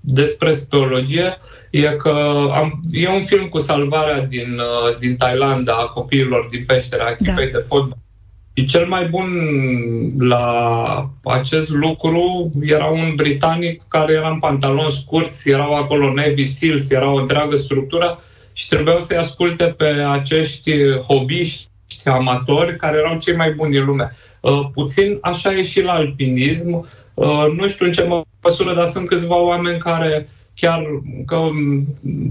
despre 0.00 0.52
speologie 0.52 1.38
e 1.70 1.80
că 1.80 2.48
am, 2.52 2.80
e 2.92 3.08
un 3.08 3.24
film 3.24 3.48
cu 3.48 3.58
salvarea 3.58 4.26
din, 4.26 4.58
uh, 4.58 4.98
din 4.98 5.16
Thailanda 5.16 5.72
a 5.72 5.86
copiilor 5.86 6.46
din 6.50 6.64
peștera 6.66 7.04
da. 7.04 7.10
echipei 7.10 7.50
da. 7.50 7.58
de 7.58 7.64
fotbal. 7.68 7.98
Și 8.54 8.64
cel 8.64 8.86
mai 8.86 9.08
bun 9.08 9.28
la 10.18 11.10
acest 11.24 11.70
lucru 11.70 12.50
era 12.60 12.86
un 12.86 13.12
britanic 13.14 13.82
care 13.88 14.12
era 14.12 14.28
în 14.30 14.38
pantaloni 14.38 14.92
scurți, 14.92 15.50
erau 15.50 15.74
acolo 15.74 16.12
Navy 16.12 16.44
Seals, 16.44 16.90
era 16.90 17.10
o 17.10 17.18
întreagă 17.18 17.56
structură 17.56 18.20
și 18.52 18.68
trebuiau 18.68 19.00
să-i 19.00 19.16
asculte 19.16 19.64
pe 19.64 19.88
acești 20.10 20.72
hobiști 21.06 21.68
amatori 22.04 22.76
care 22.76 22.98
erau 22.98 23.18
cei 23.18 23.36
mai 23.36 23.52
buni 23.52 23.72
din 23.72 23.84
lume. 23.84 24.16
Uh, 24.40 24.68
puțin 24.72 25.18
așa 25.20 25.54
e 25.54 25.62
și 25.62 25.82
la 25.82 25.92
alpinism. 25.92 26.88
Uh, 27.14 27.46
nu 27.56 27.68
știu 27.68 27.86
în 27.86 27.92
ce 27.92 28.24
măsură, 28.42 28.74
dar 28.74 28.86
sunt 28.86 29.06
câțiva 29.06 29.36
oameni 29.36 29.78
care 29.78 30.28
chiar 30.60 30.82
că 31.26 31.48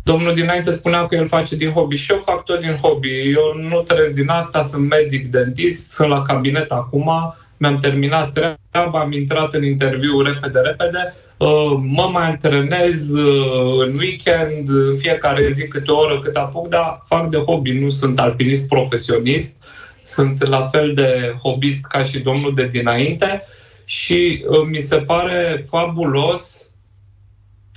domnul 0.03 0.33
dinainte 0.33 0.71
spunea 0.71 1.07
că 1.07 1.15
el 1.15 1.27
face 1.27 1.55
din 1.55 1.71
hobby. 1.71 1.95
Și 1.95 2.11
eu 2.11 2.17
fac 2.17 2.43
tot 2.43 2.59
din 2.59 2.75
hobby. 2.81 3.09
Eu 3.09 3.69
nu 3.69 3.81
trăiesc 3.81 4.13
din 4.13 4.29
asta, 4.29 4.61
sunt 4.61 4.89
medic 4.89 5.31
dentist, 5.31 5.91
sunt 5.91 6.09
la 6.09 6.21
cabinet 6.21 6.71
acum, 6.71 7.11
mi-am 7.57 7.77
terminat 7.77 8.31
treaba, 8.31 8.99
am 8.99 9.11
intrat 9.11 9.53
în 9.53 9.65
interviu 9.65 10.21
repede, 10.21 10.59
repede, 10.59 11.15
uh, 11.37 11.79
mă 11.81 12.09
mai 12.11 12.25
antrenez 12.25 13.13
uh, 13.13 13.85
în 13.85 13.97
weekend, 13.97 14.69
în 14.69 14.97
fiecare 14.97 15.49
zi 15.51 15.67
câte 15.67 15.91
o 15.91 15.97
oră 15.97 16.19
cât 16.19 16.35
apuc, 16.35 16.67
dar 16.67 17.03
fac 17.07 17.29
de 17.29 17.37
hobby, 17.37 17.71
nu 17.71 17.89
sunt 17.89 18.19
alpinist 18.19 18.67
profesionist, 18.67 19.63
sunt 20.03 20.47
la 20.47 20.67
fel 20.67 20.93
de 20.93 21.35
hobbyist 21.43 21.85
ca 21.85 22.03
și 22.03 22.19
domnul 22.19 22.53
de 22.55 22.67
dinainte. 22.67 23.43
Și 23.85 24.45
uh, 24.47 24.67
mi 24.69 24.79
se 24.79 24.97
pare 24.97 25.65
fabulos 25.67 26.68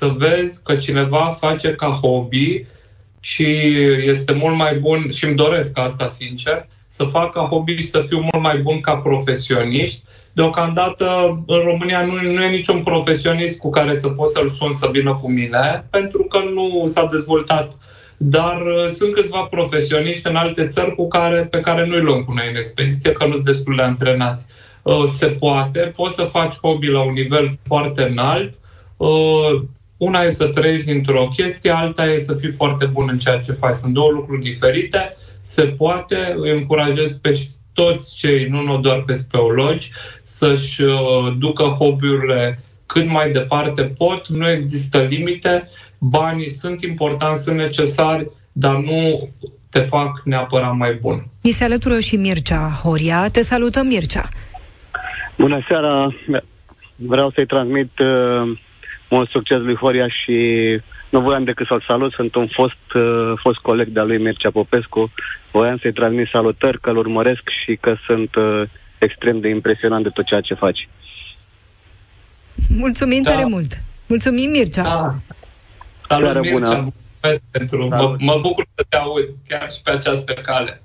să 0.03 0.15
vezi 0.17 0.62
că 0.62 0.77
cineva 0.77 1.37
face 1.38 1.75
ca 1.75 1.91
hobby 1.91 2.65
și 3.21 3.47
este 4.07 4.33
mult 4.33 4.57
mai 4.57 4.79
bun 4.79 5.11
și 5.11 5.25
îmi 5.25 5.35
doresc 5.35 5.79
asta 5.79 6.07
sincer, 6.07 6.69
să 6.88 7.05
fac 7.05 7.33
ca 7.33 7.41
hobby 7.43 7.75
și 7.75 7.83
să 7.83 8.05
fiu 8.09 8.19
mult 8.19 8.43
mai 8.43 8.59
bun 8.59 8.81
ca 8.81 8.95
profesioniști. 8.97 10.03
Deocamdată 10.33 11.07
în 11.47 11.59
România 11.59 12.05
nu, 12.05 12.12
nu 12.12 12.43
e 12.43 12.49
niciun 12.49 12.83
profesionist 12.83 13.59
cu 13.59 13.71
care 13.71 13.95
să 13.95 14.09
pot 14.09 14.29
să-l 14.29 14.49
sun 14.49 14.73
să 14.73 14.88
vină 14.93 15.15
cu 15.15 15.31
mine, 15.31 15.87
pentru 15.91 16.23
că 16.23 16.38
nu 16.55 16.83
s-a 16.87 17.07
dezvoltat. 17.07 17.73
Dar 18.17 18.61
uh, 18.61 18.87
sunt 18.87 19.15
câțiva 19.15 19.41
profesioniști 19.41 20.29
în 20.29 20.37
alte 20.37 20.67
țări 20.67 20.95
cu 20.95 21.09
care, 21.09 21.41
pe 21.51 21.61
care 21.61 21.87
nu-i 21.87 22.01
luăm 22.01 22.25
cu 22.25 22.33
noi 22.33 22.49
în 22.51 22.57
expediție, 22.57 23.12
că 23.12 23.27
nu 23.27 23.35
sunt 23.35 23.47
destul 23.47 23.77
de 23.77 23.83
antrenați. 23.83 24.47
Uh, 24.83 25.05
se 25.05 25.27
poate, 25.27 25.93
poți 25.97 26.15
să 26.15 26.23
faci 26.23 26.55
hobby 26.55 26.87
la 26.87 27.03
un 27.03 27.12
nivel 27.12 27.59
foarte 27.67 28.03
înalt, 28.03 28.55
uh, 28.97 29.62
una 30.03 30.23
e 30.23 30.31
să 30.31 30.47
trăiești 30.47 30.87
dintr-o 30.87 31.29
chestie, 31.29 31.71
alta 31.71 32.05
e 32.05 32.19
să 32.19 32.35
fii 32.35 32.53
foarte 32.53 32.87
bun 32.87 33.09
în 33.11 33.19
ceea 33.19 33.38
ce 33.38 33.53
faci. 33.53 33.75
Sunt 33.75 33.95
două 33.95 34.11
lucruri 34.11 34.41
diferite. 34.41 35.17
Se 35.41 35.62
poate, 35.62 36.35
îi 36.37 36.51
încurajez 36.51 37.12
pe 37.12 37.41
toți 37.73 38.17
cei, 38.17 38.47
nu, 38.47 38.62
nu 38.62 38.79
doar 38.79 39.03
pe 39.03 39.12
speologi, 39.12 39.91
să-și 40.23 40.83
uh, 40.83 41.37
ducă 41.38 41.62
hobby-urile 41.62 42.61
cât 42.87 43.07
mai 43.07 43.33
departe 43.33 43.83
pot. 43.83 44.29
Nu 44.29 44.51
există 44.51 44.99
limite. 44.99 45.69
Banii 45.99 46.51
sunt 46.51 46.83
importanți, 46.83 47.43
sunt 47.43 47.57
necesari, 47.57 48.31
dar 48.53 48.77
nu 48.77 49.29
te 49.71 49.81
fac 49.81 50.21
neapărat 50.25 50.77
mai 50.77 50.95
bun. 50.95 51.27
Ni 51.41 51.51
se 51.51 51.65
alătură 51.65 52.01
și 52.01 52.17
Mircea 52.17 52.81
Horia. 52.83 53.27
Te 53.29 53.43
salutăm, 53.43 53.87
Mircea! 53.87 54.29
Bună 55.38 55.65
seara! 55.69 56.15
Vreau 56.97 57.31
să-i 57.31 57.47
transmit 57.47 57.99
uh, 57.99 58.59
mult 59.12 59.31
succes 59.31 59.59
lui 59.59 59.75
Horia 59.75 60.09
și 60.09 60.37
nu 61.09 61.20
voiam 61.20 61.44
decât 61.44 61.66
să-l 61.66 61.85
salut. 61.87 62.12
Sunt 62.12 62.35
un 62.35 62.46
fost, 62.46 62.87
uh, 62.94 63.33
fost 63.37 63.59
coleg 63.59 63.88
de-a 63.88 64.03
lui 64.03 64.18
Mircea 64.18 64.51
Popescu. 64.51 65.12
Voiam 65.51 65.79
să-i 65.79 65.92
transmit 65.92 66.29
salutări, 66.29 66.81
că-l 66.81 66.96
urmăresc 66.96 67.42
și 67.64 67.77
că 67.81 67.96
sunt 68.07 68.35
uh, 68.35 68.62
extrem 68.98 69.40
de 69.40 69.48
impresionant 69.48 70.03
de 70.03 70.09
tot 70.09 70.25
ceea 70.25 70.40
ce 70.40 70.55
faci. 70.55 70.88
Mulțumim 72.68 73.22
da. 73.22 73.31
tare 73.31 73.44
mult! 73.44 73.83
Mulțumim, 74.07 74.51
Mircea! 74.51 74.83
Da. 74.83 75.14
Salut, 76.09 76.25
Seară 76.25 76.40
Mircea! 76.40 76.81
Bună. 76.81 76.92
Pentru, 77.51 77.88
mă, 77.88 78.16
mă 78.18 78.38
bucur 78.42 78.66
să 78.75 78.85
te 78.88 78.96
aud 78.96 79.29
chiar 79.48 79.70
și 79.70 79.83
pe 79.83 79.90
această 79.90 80.33
cale. 80.33 80.83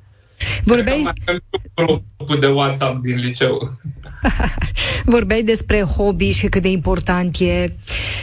Vorbeai... 0.64 1.02
Mai 1.04 1.42
grupul 1.76 2.40
de 2.40 2.48
WhatsApp 2.48 3.02
din 3.02 3.16
liceu. 3.16 3.80
Vorbeai 5.06 5.44
despre 5.44 5.82
hobby 5.82 6.32
și 6.32 6.48
cât 6.48 6.62
de 6.62 6.70
important 6.70 7.40
e 7.40 7.74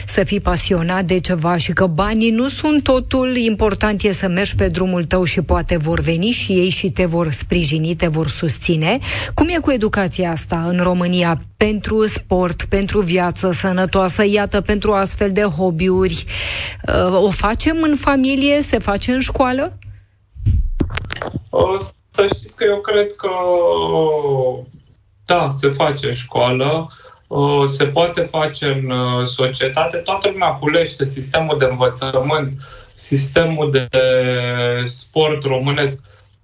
să 0.05 0.23
fii 0.23 0.39
pasionat 0.39 1.05
de 1.05 1.19
ceva 1.19 1.57
și 1.57 1.73
că 1.73 1.85
banii 1.87 2.29
nu 2.29 2.47
sunt 2.47 2.83
totul, 2.83 3.35
important 3.35 4.01
e 4.01 4.11
să 4.11 4.27
mergi 4.27 4.55
pe 4.55 4.67
drumul 4.67 5.03
tău 5.03 5.23
și 5.23 5.41
poate 5.41 5.77
vor 5.77 5.99
veni 5.99 6.29
și 6.29 6.51
ei 6.51 6.69
și 6.69 6.91
te 6.91 7.05
vor 7.05 7.31
sprijini, 7.31 7.95
te 7.95 8.07
vor 8.07 8.27
susține. 8.27 8.99
Cum 9.33 9.47
e 9.47 9.59
cu 9.61 9.71
educația 9.71 10.31
asta 10.31 10.63
în 10.67 10.79
România 10.83 11.41
pentru 11.57 12.07
sport, 12.07 12.63
pentru 12.63 13.01
viață 13.01 13.51
sănătoasă, 13.51 14.25
iată, 14.25 14.61
pentru 14.61 14.91
astfel 14.91 15.31
de 15.31 15.41
hobby-uri? 15.41 16.25
Uh, 16.87 17.23
o 17.23 17.29
facem 17.29 17.77
în 17.81 17.95
familie? 17.95 18.61
Se 18.61 18.79
face 18.79 19.11
în 19.11 19.19
școală? 19.19 19.77
O, 21.49 21.77
să 22.11 22.27
știți 22.35 22.55
că 22.55 22.63
eu 22.63 22.81
cred 22.81 23.07
că 23.15 23.29
da, 25.25 25.49
se 25.49 25.67
face 25.67 26.07
în 26.07 26.13
școală, 26.13 26.89
se 27.65 27.85
poate 27.85 28.21
face 28.21 28.65
în 28.65 28.89
uh, 28.89 29.25
societate. 29.25 29.97
Toată 29.97 30.29
lumea 30.29 30.49
culește 30.49 31.05
sistemul 31.05 31.57
de 31.57 31.65
învățământ, 31.65 32.53
sistemul 32.95 33.71
de 33.71 33.87
sport 34.85 35.43
românesc. 35.43 36.01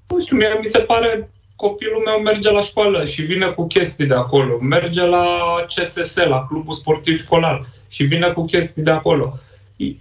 Nu 0.08 0.22
știu, 0.22 0.38
mie 0.38 0.58
mi 0.60 0.66
se 0.66 0.80
pare 0.80 1.30
copilul 1.56 2.02
meu 2.06 2.20
merge 2.20 2.52
la 2.52 2.62
școală 2.62 3.06
și 3.06 3.22
vine 3.22 3.46
cu 3.46 3.68
chestii 3.68 4.06
de 4.06 4.14
acolo. 4.14 4.58
Merge 4.60 5.02
la 5.02 5.26
CSS, 5.68 6.16
la 6.16 6.46
clubul 6.48 6.74
sportiv 6.74 7.18
școlar 7.18 7.66
și 7.88 8.04
vine 8.04 8.28
cu 8.28 8.46
chestii 8.46 8.84
de 8.84 8.92
acolo. 8.92 9.40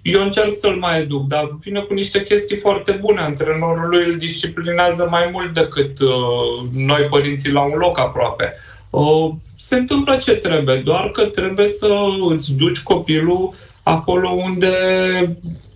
Eu 0.02 0.22
încerc 0.22 0.54
să-l 0.54 0.76
mai 0.76 1.00
educ, 1.00 1.26
dar 1.26 1.58
vine 1.60 1.80
cu 1.80 1.94
niște 1.94 2.24
chestii 2.24 2.56
foarte 2.56 2.92
bune. 2.92 3.20
Antrenorul 3.20 3.88
lui 3.88 4.04
îl 4.04 4.18
disciplinează 4.18 5.06
mai 5.10 5.28
mult 5.32 5.54
decât 5.54 6.00
uh, 6.00 6.68
noi 6.74 7.02
părinții 7.02 7.52
la 7.52 7.60
un 7.60 7.78
loc 7.78 7.98
aproape. 7.98 8.54
Uh, 8.90 9.30
se 9.56 9.76
întâmplă 9.76 10.16
ce 10.16 10.34
trebuie, 10.34 10.76
doar 10.76 11.10
că 11.10 11.24
trebuie 11.24 11.68
să 11.68 11.94
îți 12.28 12.56
duci 12.56 12.82
copilul 12.82 13.54
acolo 13.82 14.30
unde 14.30 14.72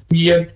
e 0.09 0.49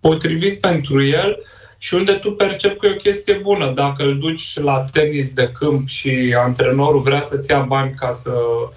potrivit 0.00 0.60
pentru 0.60 1.04
el 1.04 1.38
și 1.78 1.94
unde 1.94 2.12
tu 2.12 2.30
percepi 2.30 2.78
că 2.78 2.86
e 2.86 2.90
o 2.90 2.96
chestie 2.96 3.34
bună. 3.34 3.72
Dacă 3.74 4.02
îl 4.02 4.18
duci 4.18 4.58
la 4.60 4.84
tenis 4.92 5.34
de 5.34 5.52
câmp 5.58 5.88
și 5.88 6.34
antrenorul 6.38 7.00
vrea 7.00 7.20
să-ți 7.20 7.50
ia 7.50 7.60
bani 7.60 7.94
ca 7.94 8.10
să 8.10 8.30
uh, 8.30 8.68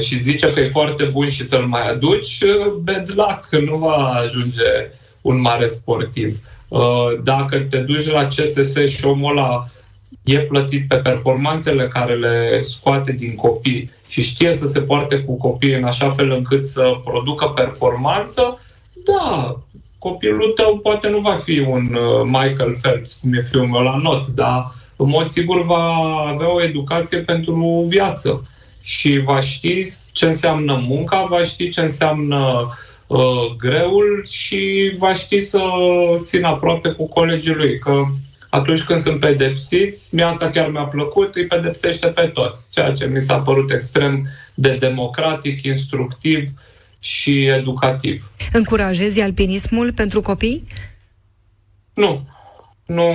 și 0.00 0.22
zice 0.22 0.52
că 0.52 0.60
e 0.60 0.70
foarte 0.70 1.04
bun 1.04 1.30
și 1.30 1.44
să-l 1.44 1.66
mai 1.66 1.90
aduci, 1.90 2.40
uh, 2.40 2.72
bad 2.72 3.12
luck, 3.14 3.48
nu 3.68 3.76
va 3.76 3.94
ajunge 3.94 4.90
un 5.20 5.40
mare 5.40 5.68
sportiv. 5.68 6.38
Uh, 6.68 6.80
dacă 7.22 7.58
te 7.58 7.78
duci 7.78 8.06
la 8.06 8.26
CSS 8.26 8.86
și 8.86 9.04
omul 9.04 9.36
ăla 9.36 9.68
e 10.24 10.38
plătit 10.38 10.88
pe 10.88 10.96
performanțele 10.96 11.88
care 11.88 12.14
le 12.14 12.62
scoate 12.62 13.12
din 13.12 13.34
copii 13.34 13.90
și 14.08 14.22
știe 14.22 14.54
să 14.54 14.66
se 14.66 14.80
poarte 14.80 15.18
cu 15.18 15.36
copii 15.36 15.74
în 15.74 15.84
așa 15.84 16.10
fel 16.10 16.30
încât 16.30 16.68
să 16.68 16.96
producă 17.04 17.46
performanță, 17.46 18.60
da, 19.04 19.56
copilul 19.98 20.52
tău 20.54 20.78
poate 20.78 21.08
nu 21.08 21.18
va 21.18 21.36
fi 21.44 21.58
un 21.58 21.94
uh, 21.94 22.22
Michael 22.24 22.78
Phelps, 22.82 23.18
cum 23.20 23.32
e 23.32 23.46
filmul 23.50 23.68
meu 23.68 23.82
la 23.82 23.96
not, 23.96 24.26
dar 24.26 24.72
în 24.96 25.08
mod 25.08 25.28
sigur 25.28 25.64
va 25.64 25.84
avea 26.26 26.54
o 26.54 26.62
educație 26.62 27.18
pentru 27.18 27.84
viață 27.88 28.48
și 28.88 29.18
va 29.24 29.40
ști 29.40 29.82
ce 30.12 30.26
înseamnă 30.26 30.84
munca, 30.86 31.26
va 31.28 31.44
ști 31.44 31.68
ce 31.68 31.80
înseamnă 31.80 32.68
uh, 33.06 33.56
greul 33.58 34.26
și 34.30 34.92
va 34.98 35.14
ști 35.14 35.40
să 35.40 35.60
țină 36.22 36.46
aproape 36.46 36.88
cu 36.88 37.08
colegii 37.08 37.54
lui, 37.54 37.78
că 37.78 38.04
atunci 38.48 38.82
când 38.82 39.00
sunt 39.00 39.20
pedepsiți, 39.20 40.14
mie 40.14 40.24
asta 40.24 40.50
chiar 40.50 40.70
mi-a 40.70 40.82
plăcut, 40.82 41.34
îi 41.34 41.46
pedepsește 41.46 42.06
pe 42.06 42.26
toți, 42.26 42.70
ceea 42.70 42.92
ce 42.92 43.06
mi 43.06 43.22
s-a 43.22 43.38
părut 43.38 43.70
extrem 43.70 44.28
de 44.54 44.76
democratic, 44.76 45.62
instructiv 45.62 46.48
și 46.98 47.44
educativ. 47.44 48.30
Încurajezi 48.52 49.20
alpinismul 49.20 49.92
pentru 49.92 50.20
copii? 50.20 50.64
Nu. 51.94 52.28
Nu, 52.88 53.12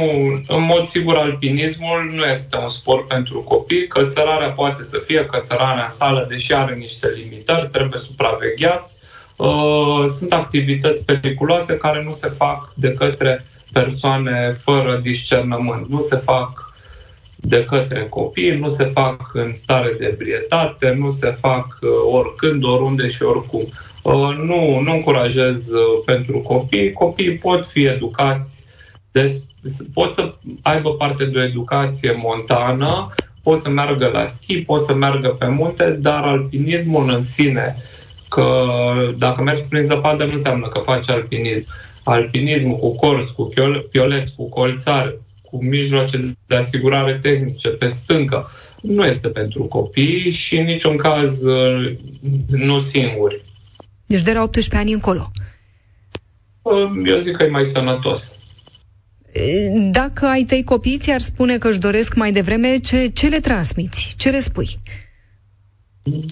în 0.47 0.61
mod 0.61 0.85
sigur, 0.85 1.15
alpinismul 1.15 2.11
nu 2.13 2.25
este 2.25 2.57
un 2.57 2.69
sport 2.69 3.07
pentru 3.07 3.41
copii. 3.41 3.87
Cățărarea 3.87 4.49
poate 4.49 4.83
să 4.83 5.03
fie 5.05 5.25
cățărarea 5.25 5.83
în 5.83 5.89
sală, 5.89 6.25
deși 6.29 6.53
are 6.53 6.75
niște 6.75 7.07
limitări, 7.15 7.69
trebuie 7.71 7.99
supravegheați. 7.99 9.01
Uh, 9.35 10.05
sunt 10.09 10.33
activități 10.33 11.05
periculoase 11.05 11.77
care 11.77 12.03
nu 12.03 12.11
se 12.11 12.29
fac 12.29 12.73
de 12.73 12.93
către 12.93 13.45
persoane 13.71 14.57
fără 14.63 14.99
discernământ. 15.03 15.89
Nu 15.89 16.01
se 16.01 16.15
fac 16.15 16.73
de 17.35 17.65
către 17.65 18.07
copii, 18.09 18.57
nu 18.57 18.69
se 18.69 18.83
fac 18.83 19.29
în 19.33 19.53
stare 19.53 19.95
de 19.99 20.05
ebrietate, 20.05 20.95
nu 20.97 21.11
se 21.11 21.37
fac 21.39 21.77
uh, 21.81 21.89
oricând, 22.11 22.63
oriunde 22.63 23.09
și 23.09 23.23
oricum. 23.23 23.65
Uh, 24.01 24.35
nu, 24.37 24.79
nu 24.79 24.93
încurajez 24.93 25.67
uh, 25.67 26.01
pentru 26.05 26.39
copii. 26.39 26.91
Copiii 26.91 27.37
pot 27.37 27.65
fi 27.65 27.85
educați, 27.85 28.62
de, 29.13 29.41
pot 29.93 30.13
să 30.13 30.33
aibă 30.61 30.93
parte 30.93 31.25
de 31.25 31.39
o 31.39 31.43
educație 31.43 32.11
montană, 32.11 33.13
pot 33.43 33.59
să 33.59 33.69
meargă 33.69 34.09
la 34.13 34.27
schi, 34.27 34.55
pot 34.55 34.81
să 34.81 34.93
meargă 34.93 35.27
pe 35.27 35.47
munte, 35.47 35.89
dar 35.89 36.23
alpinismul 36.23 37.09
în 37.09 37.23
sine, 37.23 37.75
că 38.29 38.45
dacă 39.17 39.41
mergi 39.41 39.63
prin 39.63 39.83
zăpadă 39.83 40.23
nu 40.23 40.31
înseamnă 40.31 40.67
că 40.67 40.79
faci 40.79 41.09
alpinism 41.09 41.67
alpinismul 42.03 42.77
cu 42.77 42.95
corți, 42.95 43.33
cu 43.33 43.51
pioleți, 43.91 44.33
cu 44.35 44.49
colțari, 44.49 45.19
cu 45.41 45.63
mijloace 45.63 46.37
de 46.47 46.55
asigurare 46.55 47.19
tehnice 47.21 47.69
pe 47.69 47.87
stâncă, 47.87 48.49
nu 48.81 49.05
este 49.05 49.27
pentru 49.27 49.63
copii 49.63 50.31
și 50.31 50.57
în 50.57 50.65
niciun 50.65 50.97
caz 50.97 51.43
uh, 51.43 51.95
nu 52.47 52.79
singuri. 52.79 53.43
Deci 54.05 54.21
de 54.21 54.33
la 54.33 54.41
18 54.41 54.75
ani 54.75 54.93
încolo. 54.93 55.31
Eu 57.05 57.19
zic 57.19 57.35
că 57.35 57.43
e 57.43 57.49
mai 57.49 57.65
sănătos. 57.65 58.37
Dacă 59.91 60.25
ai 60.25 60.43
tăi 60.43 60.63
copii 60.63 60.97
ți-ar 60.97 61.19
spune 61.19 61.57
că 61.57 61.67
își 61.67 61.79
doresc 61.79 62.15
mai 62.15 62.31
devreme, 62.31 62.77
ce, 62.77 63.07
ce 63.07 63.27
le 63.27 63.39
transmiți? 63.39 64.13
Ce 64.17 64.29
le 64.29 64.39
spui? 64.39 64.67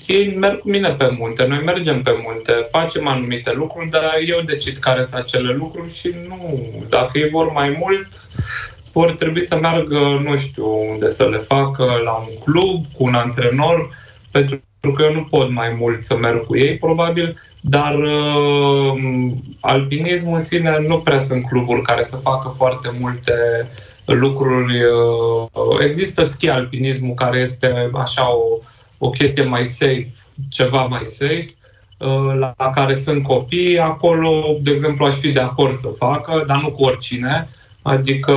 Ei 0.08 0.36
merg 0.36 0.60
cu 0.60 0.70
mine 0.70 0.90
pe 0.90 1.16
munte, 1.18 1.46
noi 1.46 1.62
mergem 1.64 2.02
pe 2.02 2.12
munte, 2.26 2.68
facem 2.72 3.08
anumite 3.08 3.54
lucruri, 3.54 3.90
dar 3.90 4.14
eu 4.26 4.42
decid 4.42 4.78
care 4.78 5.04
sunt 5.04 5.22
acele 5.22 5.54
lucruri 5.54 5.96
și 5.96 6.16
nu, 6.28 6.60
dacă 6.90 7.18
ei 7.18 7.30
vor 7.30 7.52
mai 7.52 7.78
mult, 7.80 8.28
vor 8.92 9.12
trebui 9.12 9.46
să 9.46 9.56
meargă, 9.56 10.22
nu 10.24 10.40
știu 10.40 10.90
unde 10.92 11.10
să 11.10 11.30
le 11.30 11.38
facă, 11.38 11.84
la 12.04 12.12
un 12.12 12.34
club, 12.44 12.86
cu 12.98 13.04
un 13.04 13.14
antrenor, 13.14 13.90
pentru 14.32 14.62
că 14.96 15.04
eu 15.04 15.14
nu 15.14 15.24
pot 15.24 15.50
mai 15.50 15.76
mult 15.80 16.04
să 16.04 16.18
merg 16.18 16.46
cu 16.46 16.58
ei, 16.58 16.78
probabil, 16.78 17.42
dar 17.62 17.96
uh, 19.06 19.32
alpinismul 19.60 20.34
în 20.34 20.40
sine 20.40 20.86
nu 20.88 20.98
prea 20.98 21.20
sunt 21.20 21.48
cluburi 21.48 21.82
care 21.82 22.04
să 22.04 22.16
facă 22.16 22.54
foarte 22.58 22.96
multe 23.00 23.34
lucruri. 24.06 24.84
Uh, 24.84 25.86
există 25.86 26.24
ski 26.24 26.50
alpinismul 26.50 27.14
care 27.14 27.40
este 27.40 27.90
așa 27.94 28.36
o, 28.36 28.58
o 28.98 29.10
chestie 29.10 29.44
mai 29.44 29.66
safe, 29.66 30.12
ceva 30.50 30.84
mai 30.84 31.06
safe, 31.06 31.56
uh, 31.98 32.36
la 32.40 32.72
care 32.76 32.96
sunt 32.96 33.24
copii. 33.24 33.80
Acolo, 33.80 34.58
de 34.62 34.72
exemplu, 34.72 35.06
aș 35.06 35.16
fi 35.16 35.32
de 35.32 35.40
acord 35.40 35.76
să 35.76 35.88
facă, 35.98 36.44
dar 36.48 36.62
nu 36.62 36.72
cu 36.72 36.84
oricine. 36.84 37.50
Adică, 37.82 38.34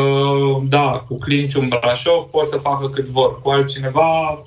da, 0.69 1.05
cu 1.09 1.19
Clinciu 1.19 1.61
în 1.61 1.69
Brașov 1.69 2.25
pot 2.31 2.47
să 2.47 2.59
facă 2.59 2.89
cât 2.89 3.05
vor. 3.05 3.41
Cu 3.41 3.51
altcineva 3.51 4.43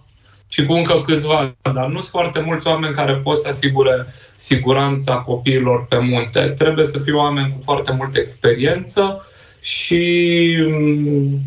și 0.48 0.66
cu 0.66 0.74
încă 0.74 1.04
câțiva, 1.06 1.56
dar 1.74 1.86
nu 1.86 2.00
sunt 2.00 2.04
foarte 2.04 2.40
mulți 2.40 2.68
oameni 2.68 2.96
care 2.96 3.14
pot 3.14 3.38
să 3.38 3.48
asigure 3.48 4.06
siguranța 4.36 5.16
copiilor 5.16 5.86
pe 5.86 5.98
munte. 5.98 6.54
Trebuie 6.58 6.86
să 6.86 7.00
fie 7.00 7.14
oameni 7.14 7.54
cu 7.56 7.62
foarte 7.64 7.92
multă 7.98 8.20
experiență 8.20 9.28
și 9.62 10.04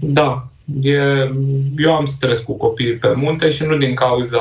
da, 0.01 0.49
e, 0.83 0.99
eu 1.77 1.95
am 1.95 2.05
stres 2.05 2.41
cu 2.41 2.57
copiii 2.57 2.97
pe 2.97 3.13
munte 3.17 3.51
și 3.51 3.65
nu 3.65 3.77
din 3.77 3.95
cauza 3.95 4.41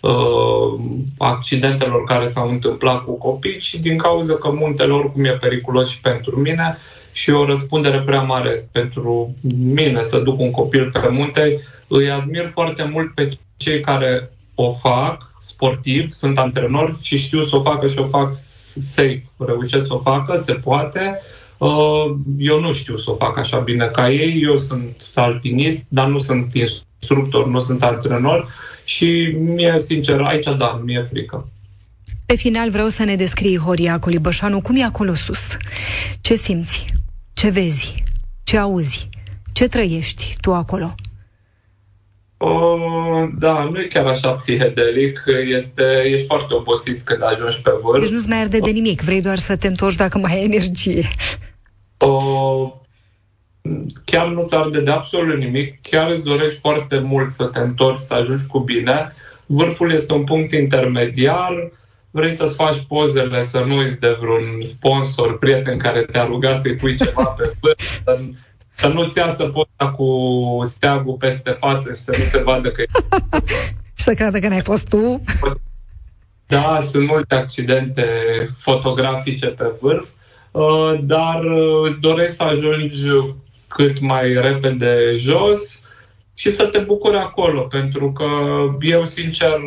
uh, 0.00 0.80
accidentelor 1.18 2.04
care 2.04 2.26
s-au 2.26 2.48
întâmplat 2.50 3.04
cu 3.04 3.18
copii, 3.18 3.58
ci 3.58 3.74
din 3.74 3.98
cauza 3.98 4.34
că 4.34 4.50
muntele 4.50 4.92
oricum 4.92 5.24
e 5.24 5.30
periculos 5.30 5.90
și 5.90 6.00
pentru 6.00 6.40
mine 6.40 6.78
și 7.12 7.30
o 7.30 7.44
răspundere 7.44 8.00
prea 8.00 8.20
mare 8.20 8.68
pentru 8.72 9.34
mine 9.58 10.02
să 10.02 10.18
duc 10.18 10.40
un 10.40 10.50
copil 10.50 10.90
pe 10.90 11.08
munte. 11.08 11.60
Îi 11.88 12.10
admir 12.10 12.50
foarte 12.52 12.88
mult 12.92 13.14
pe 13.14 13.28
cei 13.56 13.80
care 13.80 14.30
o 14.54 14.70
fac 14.70 15.30
sportiv, 15.40 16.10
sunt 16.10 16.38
antrenori 16.38 16.96
și 17.02 17.18
știu 17.18 17.44
să 17.44 17.56
o 17.56 17.62
facă 17.62 17.86
și 17.86 17.98
o 17.98 18.04
fac 18.04 18.28
safe. 18.80 19.24
Reușesc 19.36 19.86
să 19.86 19.94
o 19.94 19.98
facă, 19.98 20.36
se 20.36 20.52
poate. 20.52 21.20
Uh, 21.58 22.16
eu 22.38 22.60
nu 22.60 22.72
știu 22.72 22.96
să 22.98 23.10
o 23.10 23.14
fac 23.14 23.38
așa 23.38 23.58
bine 23.58 23.86
ca 23.86 24.10
ei. 24.10 24.42
Eu 24.42 24.56
sunt 24.56 24.96
alpinist, 25.14 25.86
dar 25.88 26.06
nu 26.06 26.18
sunt 26.18 26.54
instructor, 26.54 27.46
nu 27.46 27.60
sunt 27.60 27.82
antrenor 27.82 28.48
și 28.84 29.34
mie, 29.38 29.74
sincer, 29.78 30.20
aici 30.20 30.56
da, 30.58 30.82
mi-e 30.84 31.06
frică. 31.10 31.48
Pe 32.26 32.36
final 32.36 32.70
vreau 32.70 32.88
să 32.88 33.04
ne 33.04 33.16
descrii 33.16 33.58
Horia 33.58 33.98
Colibășanu 33.98 34.60
cum 34.60 34.76
e 34.76 34.82
acolo 34.82 35.14
sus. 35.14 35.56
Ce 36.20 36.34
simți? 36.34 36.86
Ce 37.32 37.48
vezi? 37.48 38.02
Ce 38.44 38.58
auzi? 38.58 39.08
Ce 39.52 39.68
trăiești 39.68 40.34
tu 40.40 40.54
acolo? 40.54 40.94
O, 42.38 42.76
da, 43.38 43.68
nu 43.72 43.80
e 43.80 43.86
chiar 43.86 44.06
așa 44.06 44.30
psihedelic, 44.30 45.24
este, 45.56 46.02
ești 46.04 46.26
foarte 46.26 46.54
obosit 46.54 47.02
când 47.02 47.22
ajungi 47.22 47.62
pe 47.62 47.70
vârf. 47.82 48.00
Deci 48.00 48.10
nu-ți 48.10 48.28
mai 48.28 48.40
arde 48.40 48.58
de 48.58 48.70
nimic, 48.70 49.00
vrei 49.00 49.20
doar 49.20 49.38
să 49.38 49.56
te 49.56 49.66
întorci 49.66 49.96
dacă 49.96 50.18
mai 50.18 50.32
ai 50.32 50.44
energie. 50.44 51.04
O, 51.98 52.80
chiar 54.04 54.26
nu-ți 54.26 54.54
arde 54.54 54.80
de 54.80 54.90
absolut 54.90 55.38
nimic, 55.38 55.80
chiar 55.80 56.10
îți 56.10 56.24
dorești 56.24 56.60
foarte 56.60 56.98
mult 56.98 57.32
să 57.32 57.44
te 57.44 57.58
întorci, 57.58 58.00
să 58.00 58.14
ajungi 58.14 58.46
cu 58.46 58.58
bine. 58.58 59.12
Vârful 59.46 59.92
este 59.92 60.12
un 60.12 60.24
punct 60.24 60.52
intermediar, 60.52 61.70
vrei 62.10 62.34
să-ți 62.34 62.54
faci 62.54 62.78
pozele, 62.88 63.42
să 63.42 63.64
nu 63.66 63.76
uiți 63.76 64.00
de 64.00 64.16
vreun 64.20 64.64
sponsor, 64.64 65.38
prieten 65.38 65.78
care 65.78 66.02
te-a 66.02 66.24
rugat 66.24 66.60
să-i 66.60 66.74
pui 66.74 66.96
ceva 66.96 67.24
pe 67.24 67.52
vârf, 67.60 68.00
să 68.76 68.88
nu-ți 68.88 69.18
iasă 69.18 69.44
poza 69.44 69.92
cu 69.92 70.06
steagul 70.64 71.14
peste 71.14 71.50
față 71.50 71.92
și 71.92 72.00
să 72.00 72.14
nu 72.18 72.24
se 72.24 72.42
vadă 72.42 72.70
că 72.70 72.82
e... 72.82 72.86
și 73.96 74.04
să 74.04 74.14
creadă 74.14 74.38
că 74.38 74.48
n-ai 74.48 74.60
fost 74.60 74.88
tu. 74.88 75.22
Da, 76.46 76.78
sunt 76.90 77.06
multe 77.06 77.34
accidente 77.34 78.06
fotografice 78.58 79.46
pe 79.46 79.72
vârf, 79.80 80.06
uh, 80.50 80.98
dar 81.00 81.44
uh, 81.44 81.88
îți 81.88 82.00
dorești 82.00 82.36
să 82.36 82.42
ajungi 82.42 83.02
cât 83.68 84.00
mai 84.00 84.32
repede 84.32 85.16
jos 85.18 85.82
și 86.34 86.50
să 86.50 86.64
te 86.66 86.78
bucuri 86.78 87.16
acolo, 87.16 87.60
pentru 87.60 88.12
că 88.12 88.26
eu, 88.80 89.04
sincer, 89.04 89.60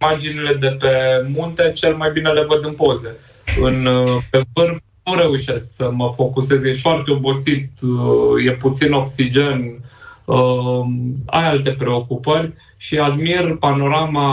imaginile 0.00 0.54
de 0.54 0.76
pe 0.78 1.24
munte 1.34 1.72
cel 1.74 1.94
mai 1.94 2.10
bine 2.10 2.30
le 2.30 2.44
văd 2.44 2.64
în 2.64 2.72
poze. 2.72 3.16
În, 3.60 3.86
uh, 3.86 4.18
pe 4.30 4.42
vârf 4.52 4.78
nu 5.04 5.14
reușesc 5.14 5.74
să 5.74 5.90
mă 5.90 6.12
focusez, 6.14 6.64
ești 6.64 6.80
foarte 6.80 7.10
obosit, 7.10 7.70
uh, 7.82 8.46
e 8.46 8.52
puțin 8.52 8.92
oxigen, 8.92 9.84
uh, 10.24 10.80
ai 11.26 11.48
alte 11.48 11.70
preocupări 11.70 12.52
și 12.76 12.98
admir 12.98 13.56
panorama 13.60 14.26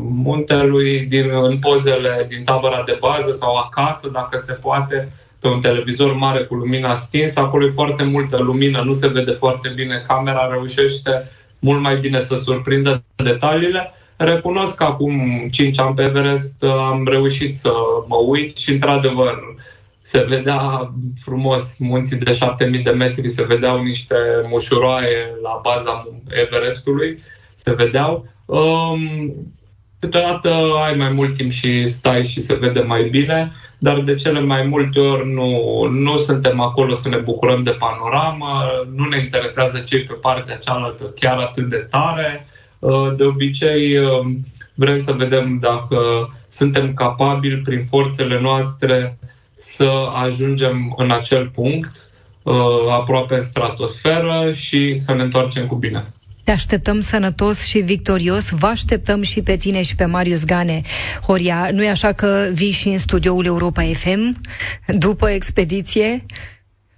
muntelui 0.00 1.00
din, 1.00 1.30
în 1.42 1.58
pozele 1.58 2.26
din 2.28 2.44
tabăra 2.44 2.82
de 2.86 2.98
bază 3.00 3.32
sau 3.32 3.56
acasă, 3.56 4.10
dacă 4.12 4.38
se 4.38 4.52
poate, 4.52 5.12
pe 5.40 5.48
un 5.48 5.60
televizor 5.60 6.14
mare 6.14 6.44
cu 6.44 6.54
lumina 6.54 6.94
stinsă. 6.94 7.40
Acolo 7.40 7.64
e 7.64 7.70
foarte 7.70 8.02
multă 8.02 8.36
lumină, 8.42 8.82
nu 8.82 8.92
se 8.92 9.08
vede 9.08 9.30
foarte 9.30 9.72
bine, 9.74 10.04
camera 10.06 10.48
reușește 10.50 11.30
mult 11.58 11.80
mai 11.80 11.96
bine 11.96 12.20
să 12.20 12.36
surprindă 12.36 13.04
detaliile 13.16 13.92
Recunosc 14.24 14.76
că 14.76 14.84
acum 14.84 15.48
5 15.50 15.78
ani 15.78 15.94
pe 15.94 16.02
Everest 16.02 16.62
uh, 16.62 16.70
am 16.70 17.06
reușit 17.10 17.56
să 17.56 17.72
mă 18.06 18.16
uit 18.16 18.56
și, 18.56 18.72
într-adevăr, 18.72 19.38
se 20.02 20.24
vedea 20.28 20.90
frumos 21.20 21.78
munții 21.78 22.18
de 22.18 22.34
7000 22.34 22.82
de 22.82 22.90
metri, 22.90 23.28
se 23.28 23.44
vedeau 23.44 23.82
niște 23.82 24.16
mușuroaie 24.48 25.30
la 25.42 25.60
baza 25.62 26.08
Everestului, 26.28 27.22
se 27.56 27.74
vedeau. 27.74 28.26
Um, 28.46 29.32
câteodată 29.98 30.48
ai 30.84 30.94
mai 30.96 31.10
mult 31.10 31.36
timp 31.36 31.50
și 31.50 31.88
stai 31.88 32.26
și 32.26 32.40
se 32.40 32.54
vede 32.54 32.80
mai 32.80 33.08
bine, 33.08 33.52
dar 33.78 34.00
de 34.00 34.14
cele 34.14 34.40
mai 34.40 34.62
multe 34.62 35.00
ori 35.00 35.32
nu, 35.32 35.82
nu 35.90 36.16
suntem 36.16 36.60
acolo 36.60 36.94
să 36.94 37.08
ne 37.08 37.16
bucurăm 37.16 37.62
de 37.62 37.70
panoramă, 37.70 38.62
nu 38.94 39.04
ne 39.04 39.18
interesează 39.18 39.84
cei 39.86 40.02
pe 40.02 40.12
partea 40.12 40.56
cealaltă 40.56 41.04
chiar 41.20 41.38
atât 41.38 41.68
de 41.68 41.86
tare. 41.90 42.46
Uh, 42.82 43.16
de 43.16 43.24
obicei, 43.24 43.98
um, 43.98 44.46
vrem 44.74 45.00
să 45.00 45.12
vedem 45.12 45.58
dacă 45.60 45.98
suntem 46.48 46.94
capabili, 46.94 47.62
prin 47.62 47.84
forțele 47.84 48.40
noastre, 48.40 49.18
să 49.56 49.90
ajungem 50.24 50.94
în 50.96 51.10
acel 51.10 51.48
punct, 51.48 52.10
uh, 52.42 52.54
aproape 52.90 53.34
în 53.34 53.42
stratosferă 53.42 54.52
și 54.54 54.94
să 54.96 55.14
ne 55.14 55.22
întoarcem 55.22 55.66
cu 55.66 55.74
bine. 55.74 56.04
Te 56.44 56.50
așteptăm 56.50 57.00
sănătos 57.00 57.64
și 57.64 57.78
victorios. 57.78 58.50
Vă 58.50 58.66
așteptăm 58.66 59.22
și 59.22 59.42
pe 59.42 59.56
tine 59.56 59.82
și 59.82 59.94
pe 59.94 60.04
Marius 60.04 60.44
Gane. 60.44 60.80
Horia, 61.26 61.68
nu 61.72 61.84
e 61.84 61.88
așa 61.90 62.12
că 62.12 62.48
vii 62.52 62.70
și 62.70 62.88
în 62.88 62.98
studioul 62.98 63.44
Europa 63.44 63.82
FM 63.82 64.40
după 64.86 65.30
expediție? 65.30 66.24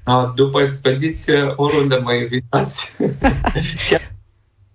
A, 0.04 0.32
după 0.36 0.60
expediție, 0.60 1.52
oriunde 1.56 1.96
mă 1.96 2.12
invitați. 2.12 2.92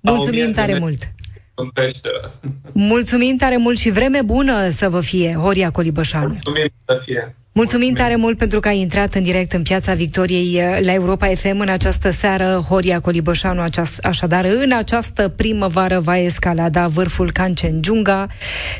Mulțumim 0.01 0.51
tare 0.51 0.79
mult! 0.79 1.13
În 1.55 1.69
peșteră. 1.69 2.39
Mulțumim 2.73 3.37
tare 3.37 3.57
mult 3.57 3.77
și 3.77 3.89
vreme 3.89 4.21
bună 4.21 4.69
să 4.69 4.89
vă 4.89 5.01
fie, 5.01 5.33
Horia 5.33 5.71
Colibășanu. 5.71 6.27
Mulțumim 6.27 6.71
să 6.85 6.99
fie. 7.03 7.35
Mulțumim 7.51 7.93
tare 7.93 8.15
mult 8.15 8.37
pentru 8.37 8.59
că 8.59 8.67
ai 8.67 8.79
intrat 8.79 9.13
în 9.13 9.23
direct 9.23 9.53
în 9.53 9.61
Piața 9.61 9.93
Victoriei 9.93 10.59
eh, 10.59 10.79
la 10.85 10.93
Europa 10.93 11.27
FM 11.27 11.59
în 11.59 11.69
această 11.69 12.09
seară. 12.09 12.63
Horia 12.67 12.99
Colibășanu, 12.99 13.63
așadar, 14.01 14.45
în 14.45 14.71
această 14.71 15.27
primăvară 15.27 15.99
va 15.99 16.17
escalada 16.17 16.87
vârful 16.87 17.31
Cancenjunga 17.31 18.27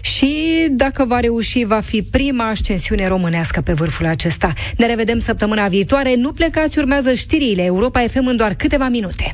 și, 0.01 0.67
dacă 0.71 1.05
va 1.05 1.19
reuși, 1.19 1.63
va 1.63 1.79
fi 1.79 2.01
prima 2.01 2.49
ascensiune 2.49 3.08
românească 3.08 3.62
pe 3.62 3.73
vârful 3.73 4.05
acesta. 4.05 4.53
Ne 4.77 4.86
revedem 4.86 5.19
săptămâna 5.19 5.67
viitoare. 5.67 6.15
Nu 6.15 6.32
plecați, 6.32 6.79
urmează 6.79 7.13
știrile 7.13 7.63
Europa 7.63 7.99
FM 7.99 8.25
în 8.25 8.38
doar 8.38 8.53
câteva 8.53 8.88
minute. 8.88 9.33